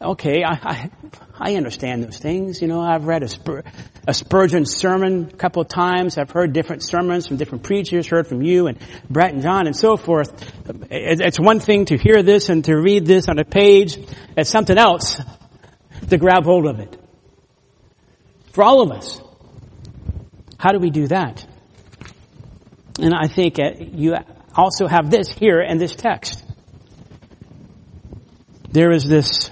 [0.00, 0.90] okay, I, I,
[1.34, 2.62] I understand those things.
[2.62, 3.62] You know, I've read a, Spur,
[4.06, 6.16] a Spurgeon sermon a couple of times.
[6.16, 8.78] I've heard different sermons from different preachers, heard from you and
[9.10, 10.50] Brett and John and so forth.
[10.90, 13.98] It's one thing to hear this and to read this on a page.
[14.34, 15.20] It's something else
[16.08, 16.98] to grab hold of it.
[18.52, 19.20] For all of us.
[20.58, 21.46] How do we do that?
[23.00, 24.16] And I think uh, you
[24.54, 26.44] also have this here in this text.
[28.70, 29.50] There is this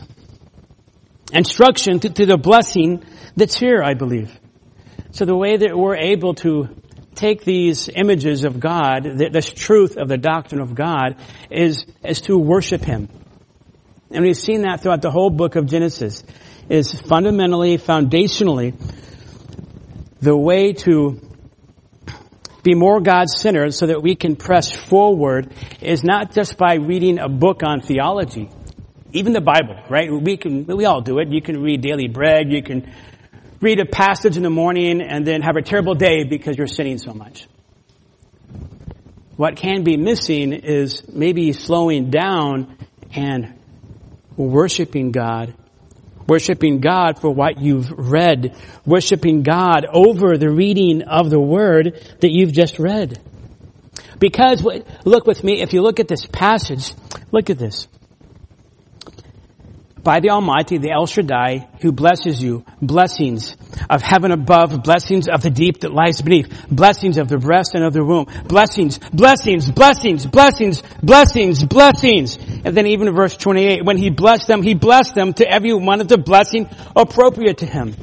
[1.32, 3.04] instruction to, to the blessing
[3.36, 4.36] that's here, I believe.
[5.12, 6.68] So the way that we're able to
[7.14, 11.16] take these images of God, this truth of the doctrine of God,
[11.50, 13.08] is, is to worship Him.
[14.10, 16.22] And we've seen that throughout the whole book of Genesis,
[16.68, 18.74] is fundamentally, foundationally,
[20.26, 21.20] the way to
[22.64, 27.28] be more God-centered so that we can press forward is not just by reading a
[27.28, 28.50] book on theology.
[29.12, 30.10] Even the Bible, right?
[30.12, 31.28] We can, we all do it.
[31.28, 32.50] You can read Daily Bread.
[32.50, 32.92] You can
[33.60, 36.98] read a passage in the morning and then have a terrible day because you're sinning
[36.98, 37.46] so much.
[39.36, 42.76] What can be missing is maybe slowing down
[43.14, 43.54] and
[44.36, 45.54] worshiping God
[46.26, 52.30] worshiping God for what you've read, worshiping God over the reading of the word that
[52.30, 53.20] you've just read.
[54.18, 54.66] Because,
[55.04, 56.92] look with me, if you look at this passage,
[57.32, 57.86] look at this
[60.06, 63.56] by the Almighty, the El Shaddai, who blesses you, blessings
[63.90, 67.82] of heaven above, blessings of the deep that lies beneath, blessings of the breast and
[67.82, 72.36] of the womb, blessings, blessings, blessings, blessings, blessings, blessings.
[72.36, 76.00] And then even verse 28, when he blessed them, he blessed them to every one
[76.00, 77.96] of the blessing appropriate to him.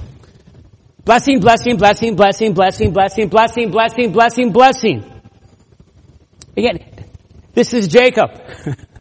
[1.05, 5.21] Blessing, blessing, blessing, blessing, blessing, blessing, blessing, blessing, blessing, blessing.
[6.57, 6.83] Again,
[7.53, 8.29] this is Jacob.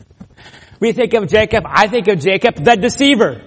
[0.82, 3.40] We think of Jacob, I think of Jacob, the deceiver.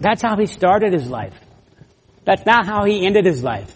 [0.00, 1.38] That's how he started his life.
[2.24, 3.70] That's not how he ended his life.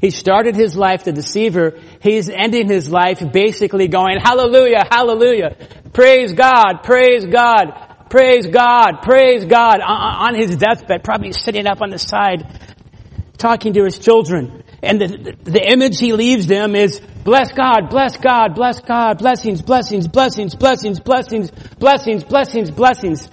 [0.00, 1.80] He started his life the deceiver.
[2.00, 5.56] He's ending his life basically going, hallelujah, hallelujah.
[5.92, 9.80] Praise God, praise God, praise God, praise God.
[9.80, 12.46] On his deathbed, probably sitting up on the side,
[13.38, 14.62] talking to his children.
[14.82, 19.60] And the, the image he leaves them is Bless God, bless God, bless God, blessings,
[19.60, 23.28] blessings, blessings, blessings, blessings, blessings, blessings, blessings.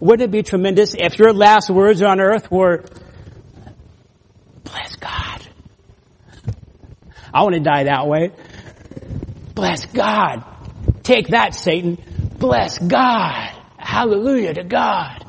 [0.00, 2.84] Wouldn't it be tremendous if your last words on earth were,
[4.64, 5.46] bless God?
[7.32, 8.32] I want to die that way.
[9.54, 10.44] Bless God.
[11.04, 11.98] Take that, Satan.
[12.36, 13.52] Bless God.
[13.76, 15.24] Hallelujah to God.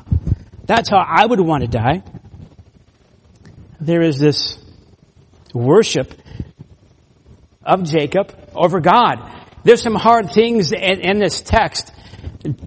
[0.64, 2.02] That's how I would want to die.
[3.80, 4.58] There is this
[5.52, 6.12] worship
[7.64, 9.16] of Jacob over God.
[9.64, 11.92] There's some hard things in, in this text.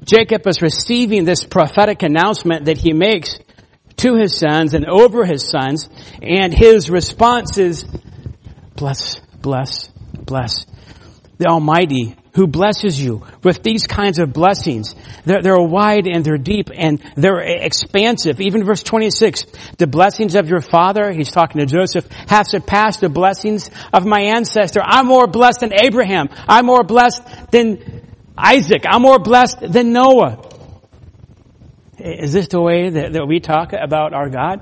[0.03, 3.39] Jacob is receiving this prophetic announcement that he makes
[3.97, 5.89] to his sons and over his sons,
[6.21, 7.85] and his response is,
[8.75, 10.65] bless, bless, bless.
[11.37, 14.93] The Almighty who blesses you with these kinds of blessings.
[15.23, 18.41] They're, they're wide and they're deep and they're expansive.
[18.41, 19.45] Even verse 26,
[19.77, 24.19] the blessings of your father, he's talking to Joseph, have surpassed the blessings of my
[24.35, 24.81] ancestor.
[24.83, 26.27] I'm more blessed than Abraham.
[26.47, 27.21] I'm more blessed
[27.51, 28.05] than
[28.37, 28.83] Isaac.
[28.85, 30.51] I'm more blessed than Noah.
[31.97, 34.61] Is this the way that, that we talk about our God?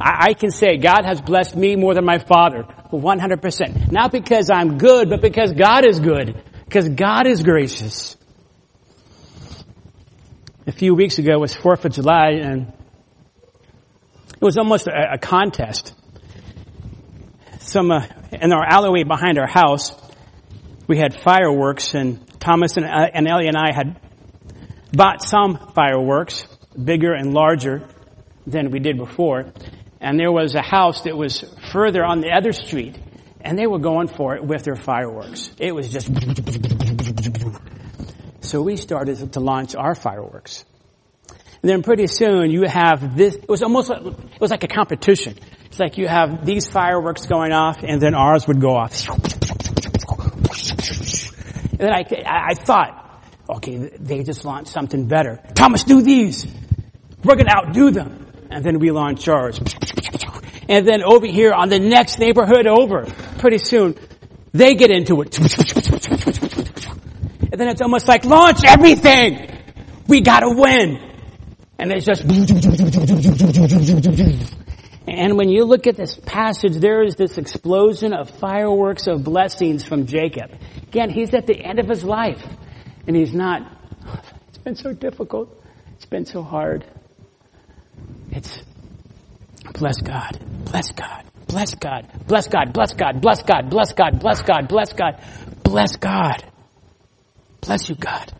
[0.00, 2.64] I, I can say God has blessed me more than my father.
[2.90, 3.92] 100%.
[3.92, 6.42] Not because I'm good, but because God is good.
[6.72, 8.16] Because God is gracious.
[10.66, 12.72] A few weeks ago was 4th of July and
[14.32, 15.94] it was almost a, a contest.
[17.58, 19.92] Some, uh, in our alleyway behind our house,
[20.86, 24.00] we had fireworks and Thomas and, uh, and Ellie and I had
[24.96, 26.46] bought some fireworks,
[26.82, 27.86] bigger and larger
[28.46, 29.52] than we did before.
[30.00, 32.98] And there was a house that was further on the other street
[33.42, 35.50] and they were going for it with their fireworks.
[35.58, 36.10] It was just.
[38.40, 40.64] So we started to launch our fireworks.
[41.62, 44.68] And then pretty soon you have this, it was almost, like, it was like a
[44.68, 45.38] competition.
[45.66, 49.08] It's like you have these fireworks going off and then ours would go off.
[51.70, 55.40] And then I, I thought, okay, they just launched something better.
[55.54, 56.46] Thomas, do these.
[57.22, 58.26] We're going to outdo them.
[58.50, 59.60] And then we launch ours.
[60.68, 63.06] And then over here on the next neighborhood over,
[63.38, 63.96] pretty soon,
[64.52, 65.38] they get into it.
[67.52, 69.48] And then it's almost like, launch everything!
[70.08, 70.98] We gotta win!
[71.78, 72.22] And it's just,
[75.06, 79.84] and when you look at this passage, there is this explosion of fireworks of blessings
[79.84, 80.52] from Jacob.
[80.84, 82.42] Again, he's at the end of his life.
[83.06, 83.62] And he's not,
[84.48, 85.60] it's been so difficult.
[85.96, 86.84] It's been so hard.
[88.30, 88.62] It's,
[89.74, 90.38] Bless God.
[90.64, 91.24] Bless God.
[91.46, 92.08] Bless God.
[92.26, 92.72] Bless God.
[92.72, 93.20] Bless God.
[93.20, 93.70] Bless God.
[93.70, 94.20] Bless God.
[94.20, 94.68] Bless God.
[94.68, 95.22] Bless God.
[95.62, 96.44] Bless God.
[97.60, 98.32] Bless you, God.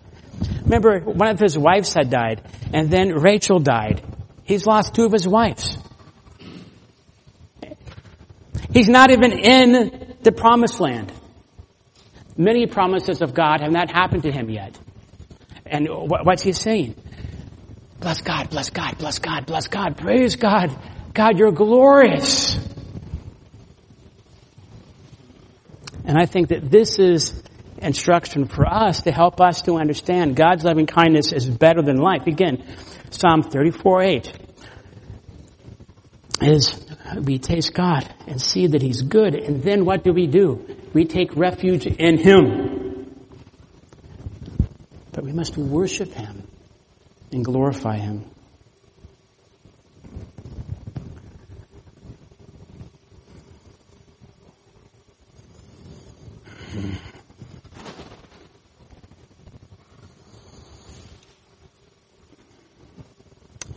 [0.65, 2.43] Remember, one of his wives had died,
[2.73, 4.03] and then Rachel died.
[4.43, 5.79] He's lost two of his wives.
[8.73, 11.13] He's not even in the promised land.
[12.37, 14.79] Many promises of God have not happened to him yet.
[15.67, 16.97] And what's he saying?
[18.01, 20.77] Bless God, bless God, bless God, bless God, praise God.
[21.15, 22.57] God, you're glorious.
[26.05, 27.43] And I think that this is
[27.79, 32.27] instruction for us to help us to understand God's loving kindness is better than life.
[32.27, 32.65] Again,
[33.11, 34.33] Psalm 34 8
[36.41, 36.85] is
[37.21, 39.35] we taste God and see that He's good.
[39.35, 40.67] And then what do we do?
[40.93, 43.17] We take refuge in Him.
[45.13, 46.49] But we must worship Him
[47.31, 48.32] and glorify Him.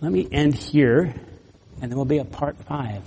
[0.05, 1.15] Let me end here,
[1.81, 3.01] and then we'll be at part five.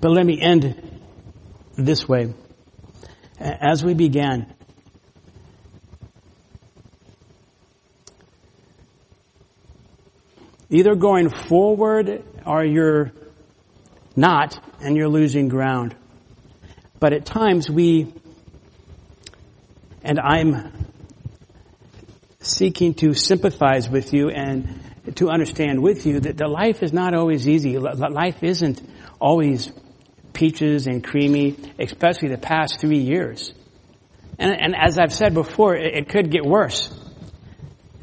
[0.00, 1.00] But let me end
[1.76, 2.34] this way.
[3.38, 4.52] As we began,
[10.68, 13.12] either going forward or you're
[14.16, 15.94] not and you're losing ground.
[16.98, 18.12] But at times we,
[20.02, 20.83] and I'm
[22.44, 24.80] seeking to sympathize with you and
[25.16, 27.78] to understand with you that the life is not always easy.
[27.78, 28.80] Life isn't
[29.20, 29.72] always
[30.32, 33.54] peaches and creamy, especially the past three years.
[34.38, 36.92] And, and as I've said before, it, it, could get worse.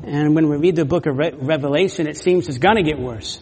[0.03, 3.41] And when we read the book of Re- Revelation, it seems it's gonna get worse.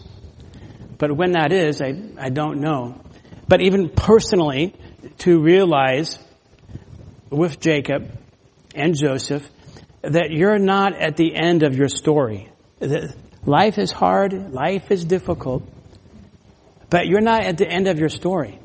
[0.98, 3.00] But when that is, I, I don't know.
[3.48, 4.74] But even personally,
[5.18, 6.18] to realize
[7.30, 8.10] with Jacob
[8.74, 9.48] and Joseph
[10.02, 12.50] that you're not at the end of your story.
[13.44, 15.62] Life is hard, life is difficult,
[16.88, 18.58] but you're not at the end of your story.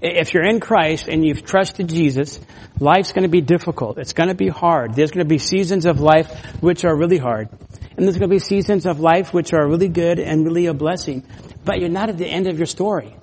[0.00, 2.38] If you're in Christ and you've trusted Jesus,
[2.78, 3.98] life's going to be difficult.
[3.98, 4.94] It's going to be hard.
[4.94, 6.28] There's going to be seasons of life
[6.60, 7.48] which are really hard.
[7.96, 10.74] And there's going to be seasons of life which are really good and really a
[10.74, 11.24] blessing.
[11.64, 13.16] But you're not at the end of your story.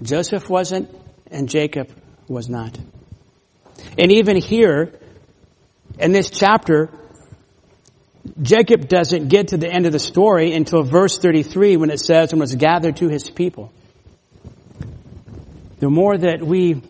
[0.00, 0.94] Joseph wasn't
[1.30, 1.90] and Jacob
[2.28, 2.78] was not.
[3.98, 4.92] And even here,
[5.98, 6.90] in this chapter,
[8.40, 12.32] Jacob doesn't get to the end of the story until verse 33 when it says,
[12.32, 13.72] and was gathered to his people.
[15.78, 16.82] The more that we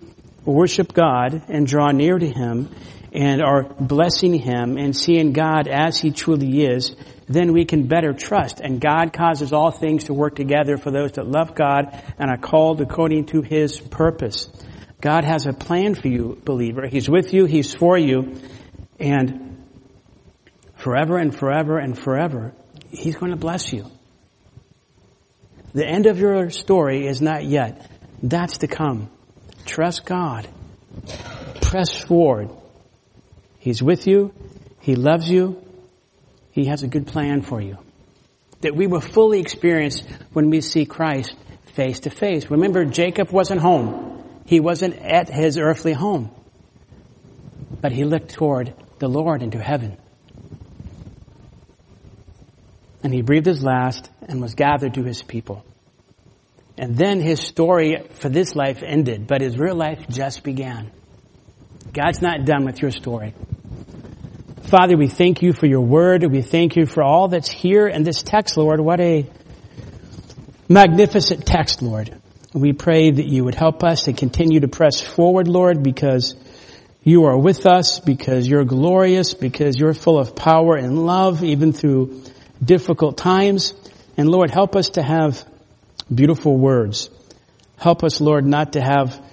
[0.46, 2.70] worship God and draw near to Him
[3.12, 6.96] and are blessing Him and seeing God as He truly is,
[7.28, 8.61] then we can better trust.
[8.61, 12.38] And God causes all things to work together for those that love God and are
[12.38, 14.48] called according to His purpose.
[15.00, 16.86] God has a plan for you, believer.
[16.86, 17.44] He's with you.
[17.44, 18.40] He's for you.
[18.99, 19.64] And
[20.76, 22.55] forever and forever and forever,
[22.90, 23.90] He's going to bless you.
[25.74, 27.90] The end of your story is not yet.
[28.22, 29.11] That's to come.
[29.66, 30.49] Trust God.
[31.61, 32.51] Press forward.
[33.59, 34.32] He's with you.
[34.80, 35.62] He loves you.
[36.53, 37.76] He has a good plan for you.
[38.62, 41.36] That we will fully experience when we see Christ
[41.74, 42.51] face to face.
[42.51, 44.24] Remember, Jacob wasn't home.
[44.46, 46.30] He wasn't at his earthly home.
[47.80, 49.96] But he looked toward the Lord into heaven.
[53.03, 55.64] And he breathed his last and was gathered to his people.
[56.76, 60.90] And then his story for this life ended, but his real life just began.
[61.92, 63.34] God's not done with your story.
[64.62, 66.30] Father, we thank you for your word.
[66.30, 68.80] We thank you for all that's here in this text, Lord.
[68.80, 69.26] What a
[70.68, 72.14] magnificent text, Lord.
[72.53, 76.34] We pray that you would help us to continue to press forward, Lord, because
[77.09, 81.72] you are with us because you're glorious, because you're full of power and love, even
[81.72, 82.22] through
[82.62, 83.74] difficult times.
[84.16, 85.44] And Lord, help us to have
[86.12, 87.11] beautiful words.
[87.76, 89.24] Help us, Lord, not to have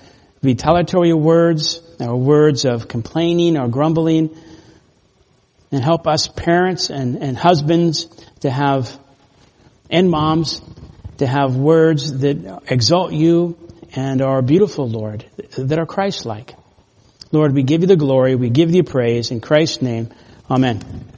[0.43, 4.37] retaliatory words or words of complaining or grumbling.
[5.71, 8.05] And help us parents and, and husbands
[8.41, 8.97] to have,
[9.89, 10.61] and moms,
[11.17, 13.57] to have words that exalt you
[13.95, 15.25] and are beautiful, Lord,
[15.57, 16.53] that are Christ-like.
[17.35, 20.09] Lord, we give you the glory, we give you praise in Christ's name.
[20.49, 21.11] Amen.